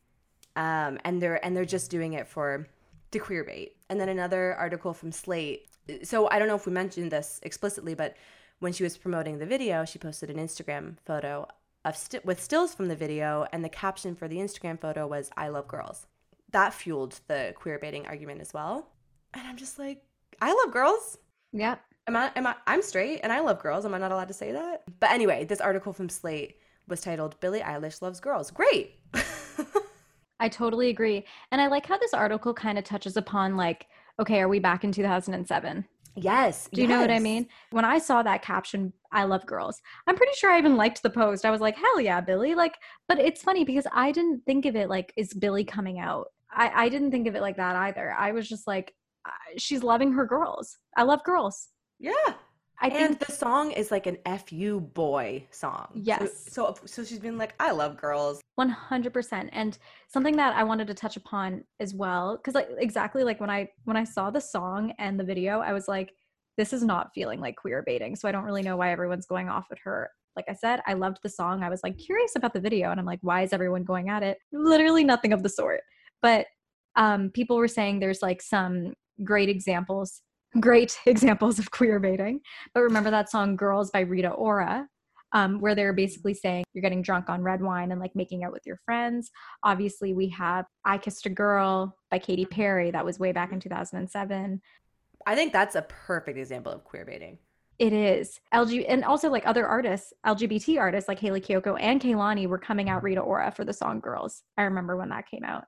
[0.57, 2.69] Um, and they're and they're just doing it for
[3.11, 3.77] to queer bait.
[3.91, 5.67] And then another article from slate
[6.03, 8.17] so i don't know if we mentioned this explicitly but
[8.61, 11.47] when she was promoting the video she posted an instagram photo
[11.93, 15.49] st- with stills from the video and the caption for the instagram photo was i
[15.49, 16.07] love girls.
[16.53, 18.89] That fueled the queer baiting argument as well.
[19.35, 20.03] And i'm just like
[20.41, 21.19] i love girls.
[21.53, 21.81] Yep.
[22.09, 23.85] am I, am I i'm straight and i love girls.
[23.85, 24.85] Am i not allowed to say that?
[25.01, 26.57] But anyway this article from slate
[26.89, 28.51] was titled billie eilish loves girls.
[28.51, 28.99] Great.
[30.41, 31.25] I totally agree.
[31.51, 33.87] And I like how this article kind of touches upon like,
[34.19, 35.87] okay, are we back in 2007?
[36.17, 36.69] yes.
[36.73, 37.49] Do you know what I mean?
[37.71, 39.81] When I saw that caption, I love girls.
[40.07, 41.45] I'm pretty sure I even liked the post.
[41.47, 42.55] I was like, hell yeah, Billie.
[42.55, 42.75] Like,
[43.09, 46.27] but it's funny because I didn't think of it like, is Billie coming out?
[46.53, 48.13] I, I didn't think of it like that either.
[48.13, 48.93] I was just like,
[49.27, 50.77] uh, she's loving her girls.
[50.97, 51.69] I love girls.
[51.99, 52.13] yeah
[52.83, 56.47] I and think the song is like an fu boy song So- Yes.
[56.53, 59.79] so, so she's been like i love girls 100% and
[60.09, 63.69] something that i wanted to touch upon as well because like exactly like when i
[63.85, 66.13] when i saw the song and the video i was like
[66.57, 69.49] this is not feeling like queer baiting so i don't really know why everyone's going
[69.49, 72.53] off at her like i said i loved the song i was like curious about
[72.53, 75.49] the video and i'm like why is everyone going at it literally nothing of the
[75.49, 75.81] sort
[76.23, 76.47] but
[76.97, 80.23] um people were saying there's like some great examples
[80.61, 82.41] great examples of queer baiting
[82.75, 84.87] but remember that song girls by rita ora
[85.35, 88.53] um, where they're basically saying you're getting drunk on red wine and like making out
[88.53, 89.31] with your friends.
[89.65, 92.93] Obviously, we have I Kissed a Girl by Katy Perry.
[92.93, 94.63] That was way back in 2007.
[95.27, 97.39] I think that's a perfect example of queer baiting
[97.79, 102.47] It is LG and also like other artists, LGBT artists like Hayley Kiyoko and Kehlani
[102.47, 104.43] were coming out Rita Ora for the song Girls.
[104.57, 105.65] I remember when that came out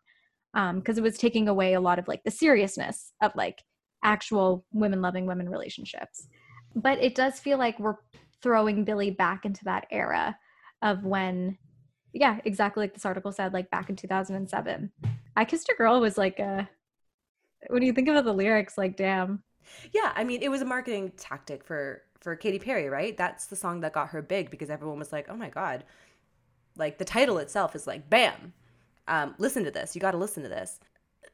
[0.55, 3.63] Um, because it was taking away a lot of like the seriousness of like
[4.05, 6.29] actual women loving women relationships.
[6.75, 7.97] But it does feel like we're
[8.43, 10.37] throwing Billie back into that era
[10.83, 11.59] of when,
[12.13, 14.93] yeah, exactly like this article said, like back in 2007.
[15.37, 16.69] I Kissed a Girl was like a,
[17.69, 19.43] when you think about the lyrics, like, damn.
[19.93, 23.17] Yeah, I mean, it was a marketing tactic for for Katy Perry, right?
[23.17, 25.85] That's the song that got her big because everyone was like, "Oh my god!"
[26.77, 28.53] Like the title itself is like, "Bam!"
[29.09, 29.95] Um, listen to this.
[29.95, 30.81] You got to listen to this.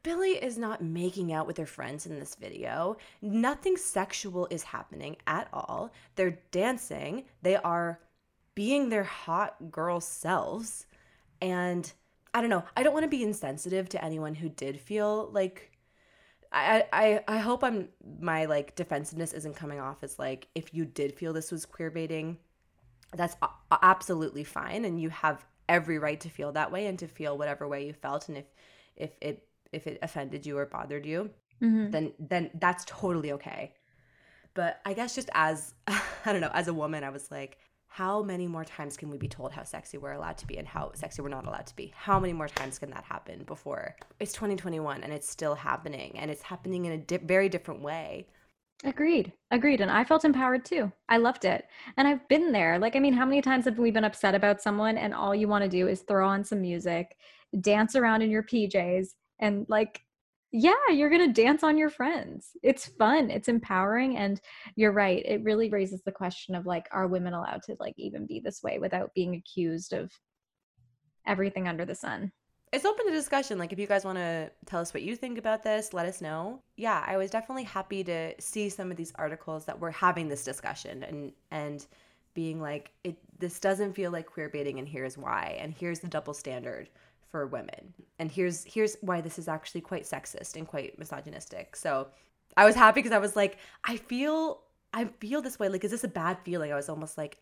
[0.02, 2.96] Billie is not making out with her friends in this video.
[3.20, 5.92] Nothing sexual is happening at all.
[6.16, 7.24] They're dancing.
[7.42, 8.00] They are
[8.54, 10.86] being their hot girl selves.
[11.40, 11.90] And
[12.34, 12.64] I don't know.
[12.76, 15.71] I don't want to be insensitive to anyone who did feel like
[16.52, 17.88] I, I I hope I'm
[18.20, 21.90] my like defensiveness isn't coming off as like if you did feel this was queer
[21.90, 22.38] baiting,
[23.14, 27.08] that's a- absolutely fine, and you have every right to feel that way and to
[27.08, 28.46] feel whatever way you felt, and if
[28.96, 31.30] if it if it offended you or bothered you,
[31.60, 31.90] Mhm.
[31.92, 33.74] then then that's totally okay.
[34.54, 37.58] But I guess just as I don't know, as a woman, I was like,
[37.92, 40.66] how many more times can we be told how sexy we're allowed to be and
[40.66, 41.92] how sexy we're not allowed to be?
[41.94, 46.30] How many more times can that happen before it's 2021 and it's still happening and
[46.30, 48.26] it's happening in a di- very different way?
[48.82, 49.30] Agreed.
[49.50, 49.82] Agreed.
[49.82, 50.90] And I felt empowered too.
[51.10, 51.66] I loved it.
[51.98, 52.78] And I've been there.
[52.78, 55.46] Like, I mean, how many times have we been upset about someone and all you
[55.46, 57.18] want to do is throw on some music,
[57.60, 59.08] dance around in your PJs,
[59.38, 60.00] and like,
[60.52, 62.50] yeah, you're going to dance on your friends.
[62.62, 63.30] It's fun.
[63.30, 64.16] It's empowering.
[64.16, 64.40] And
[64.76, 65.22] you're right.
[65.24, 68.62] It really raises the question of like, are women allowed to like even be this
[68.62, 70.12] way without being accused of
[71.26, 72.32] everything under the sun?
[72.72, 73.58] it's open to discussion.
[73.58, 76.22] Like, if you guys want to tell us what you think about this, let us
[76.22, 76.62] know.
[76.76, 80.42] Yeah, I was definitely happy to see some of these articles that were having this
[80.42, 81.86] discussion and and
[82.34, 86.08] being like, it this doesn't feel like queer baiting, and here's why, and here's the
[86.08, 86.88] double standard
[87.32, 91.74] for women, and here's here's why this is actually quite sexist and quite misogynistic.
[91.74, 92.08] So,
[92.56, 95.68] I was happy because I was like, I feel I feel this way.
[95.68, 96.72] Like, is this a bad feeling?
[96.72, 97.38] I was almost like,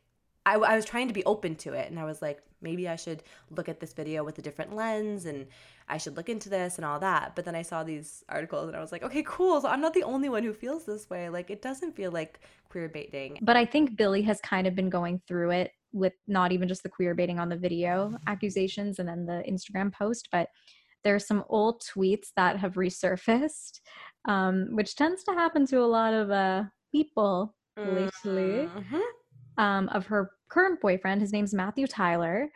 [0.46, 2.96] I, I was trying to be open to it and I was like, maybe I
[2.96, 5.46] should look at this video with a different lens and
[5.88, 7.34] I should look into this and all that.
[7.34, 9.60] But then I saw these articles and I was like, okay, cool.
[9.60, 11.28] So I'm not the only one who feels this way.
[11.28, 13.38] Like, it doesn't feel like queer baiting.
[13.42, 16.82] But I think Billie has kind of been going through it with not even just
[16.82, 20.48] the queer baiting on the video accusations and then the Instagram post, but
[21.02, 23.80] there's some old tweets that have resurfaced,
[24.28, 29.00] um, which tends to happen to a lot of uh, people lately Mhm.
[29.56, 31.20] um, of her current boyfriend.
[31.20, 32.50] His name's Matthew Tyler.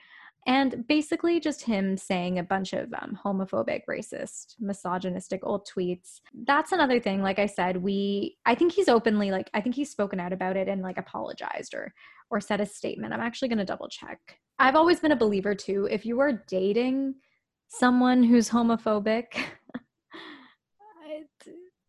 [0.47, 6.21] And basically, just him saying a bunch of um, homophobic, racist, misogynistic old tweets.
[6.47, 7.23] That's another thing.
[7.23, 10.59] Like I said, we, I think he's openly, like, I think he's spoken out about
[10.59, 11.95] it and like apologized or,
[12.31, 13.13] or said a statement.
[13.13, 14.39] I'm actually going to double check.
[14.59, 15.89] I've always been a believer too.
[15.91, 17.15] If you are dating
[17.69, 19.27] someone who's homophobic,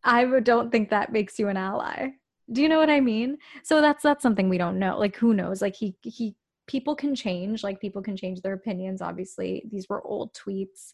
[0.04, 2.10] I, don't think that makes you an ally.
[2.52, 3.38] Do you know what I mean?
[3.64, 4.98] So that's that's something we don't know.
[4.98, 5.60] Like who knows?
[5.60, 6.36] Like he he
[6.68, 7.64] people can change.
[7.64, 9.02] Like people can change their opinions.
[9.02, 10.92] Obviously, these were old tweets.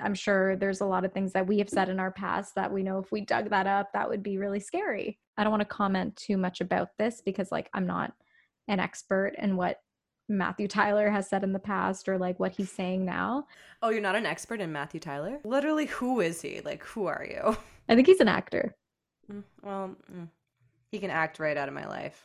[0.00, 2.72] I'm sure there's a lot of things that we have said in our past that
[2.72, 5.18] we know if we dug that up, that would be really scary.
[5.36, 8.12] I don't want to comment too much about this because like I'm not
[8.68, 9.80] an expert in what
[10.28, 13.46] Matthew Tyler has said in the past or like what he's saying now.
[13.82, 15.40] Oh, you're not an expert in Matthew Tyler?
[15.44, 16.60] Literally, who is he?
[16.64, 17.56] Like, who are you?
[17.88, 18.74] I think he's an actor.
[19.30, 20.28] Mm, Well, mm,
[20.90, 22.24] he can act right out of my life.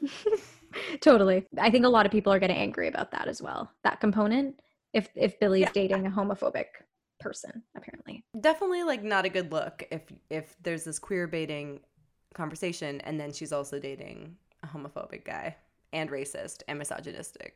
[1.01, 1.45] totally.
[1.59, 3.71] I think a lot of people are getting angry about that as well.
[3.83, 4.61] That component.
[4.93, 5.71] If if Billie's Yeah.
[5.73, 6.65] dating a homophobic
[7.19, 8.23] person, apparently.
[8.41, 11.79] definitely like not a good look if if there's this queer baiting
[12.35, 15.55] conversation and then she's also dating a homophobic guy
[15.93, 17.55] and racist and misogynistic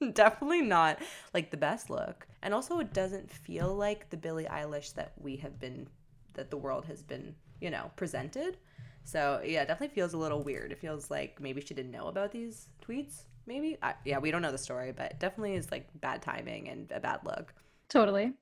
[0.12, 0.98] definitely not
[1.34, 5.36] like the best look and also it doesn't feel like the billie eilish that we
[5.36, 5.88] have been
[6.34, 8.56] that the world has been you know presented
[9.04, 12.06] so yeah it definitely feels a little weird it feels like maybe she didn't know
[12.06, 15.88] about these tweets maybe I, yeah we don't know the story but definitely is like
[16.00, 17.52] bad timing and a bad look
[17.88, 18.34] Totally.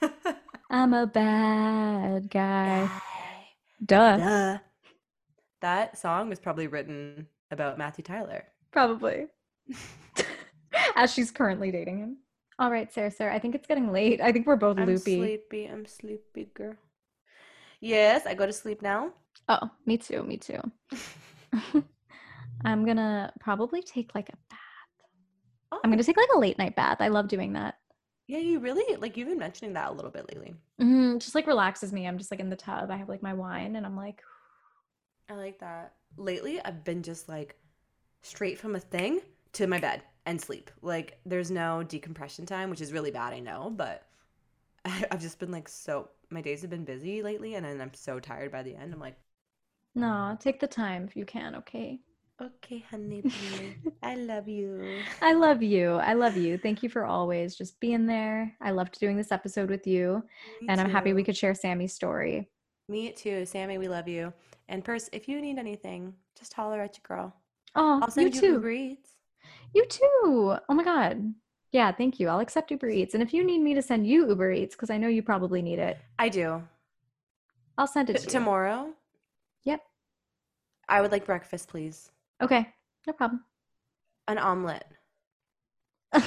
[0.70, 2.88] I'm a bad guy.
[3.84, 4.16] Duh.
[4.16, 4.58] Duh.
[5.60, 8.44] That song was probably written about Matthew Tyler.
[8.72, 9.26] Probably.
[10.96, 12.16] As she's currently dating him.
[12.58, 13.34] All right, Sarah, Sarah.
[13.34, 14.20] I think it's getting late.
[14.20, 15.16] I think we're both I'm loopy.
[15.16, 15.64] sleepy.
[15.66, 16.74] I'm sleepy, girl.
[17.80, 19.12] Yes, I go to sleep now.
[19.48, 20.22] Oh, me too.
[20.22, 20.60] Me too.
[22.64, 24.58] I'm gonna probably take like a bath.
[25.72, 26.98] Oh, I'm gonna take like a late night bath.
[27.00, 27.76] I love doing that.
[28.28, 30.54] yeah, you really like you've been mentioning that a little bit lately.
[30.80, 32.06] Mm, just like relaxes me.
[32.06, 32.90] I'm just like in the tub.
[32.90, 34.20] I have like my wine, and I'm like,
[35.30, 35.92] I like that.
[36.16, 37.56] Lately, I've been just like
[38.22, 39.20] straight from a thing
[39.52, 40.70] to my bed and sleep.
[40.82, 44.02] Like there's no decompression time, which is really bad, I know, but
[44.84, 48.18] I've just been like so my days have been busy lately and then I'm so
[48.18, 48.92] tired by the end.
[48.92, 49.16] I'm like,
[49.94, 50.40] no, mm.
[50.40, 51.54] take the time if you can.
[51.56, 52.00] Okay.
[52.40, 53.22] okay, honey,
[54.02, 54.98] I love you.
[55.22, 55.94] I love you.
[55.94, 56.58] I love you.
[56.58, 58.52] Thank you for always just being there.
[58.60, 60.22] I loved doing this episode with you,
[60.60, 62.48] Me and I'm happy we could share Sammy's story.
[62.88, 63.78] Me too, Sammy.
[63.78, 64.32] We love you.
[64.70, 67.34] And Pers, if you need anything, just holler at your girl.
[67.74, 68.52] Oh, I'll you send you, too.
[68.52, 69.10] Uber Eats.
[69.74, 70.56] You too.
[70.68, 71.34] Oh my God.
[71.72, 72.28] Yeah, thank you.
[72.28, 73.14] I'll accept Uber Eats.
[73.14, 75.60] And if you need me to send you Uber Eats, because I know you probably
[75.60, 76.62] need it, I do.
[77.76, 78.30] I'll send it T- to you.
[78.30, 78.92] tomorrow.
[79.64, 79.80] Yep.
[80.88, 82.10] I would like breakfast, please.
[82.40, 82.68] Okay,
[83.08, 83.42] no problem.
[84.28, 84.84] An omelet.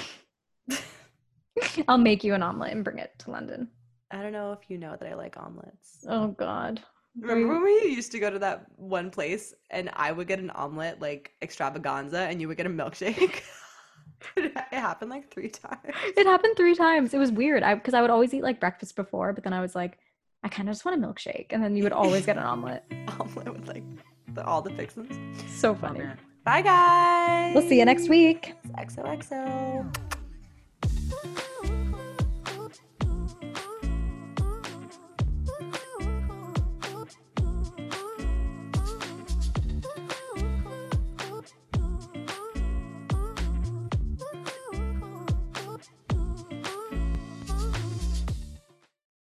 [1.87, 3.69] I'll make you an omelet and bring it to London.
[4.11, 6.05] I don't know if you know that I like omelets.
[6.09, 6.81] Oh God.
[7.19, 10.49] Remember when we used to go to that one place and I would get an
[10.51, 13.41] omelet like extravaganza and you would get a milkshake?
[14.37, 15.79] it happened like three times.
[16.17, 17.13] It happened three times.
[17.13, 17.61] It was weird.
[17.61, 19.99] I because I would always eat like breakfast before, but then I was like,
[20.43, 22.83] I kind of just want a milkshake, and then you would always get an omelet.
[23.19, 23.83] omelet with like
[24.33, 25.13] the, all the fixins.
[25.59, 25.99] So Oh, funny.
[25.99, 26.17] man.
[26.43, 27.53] Bye, guys.
[27.55, 28.53] We'll see you next week.
[28.77, 30.12] XOXO.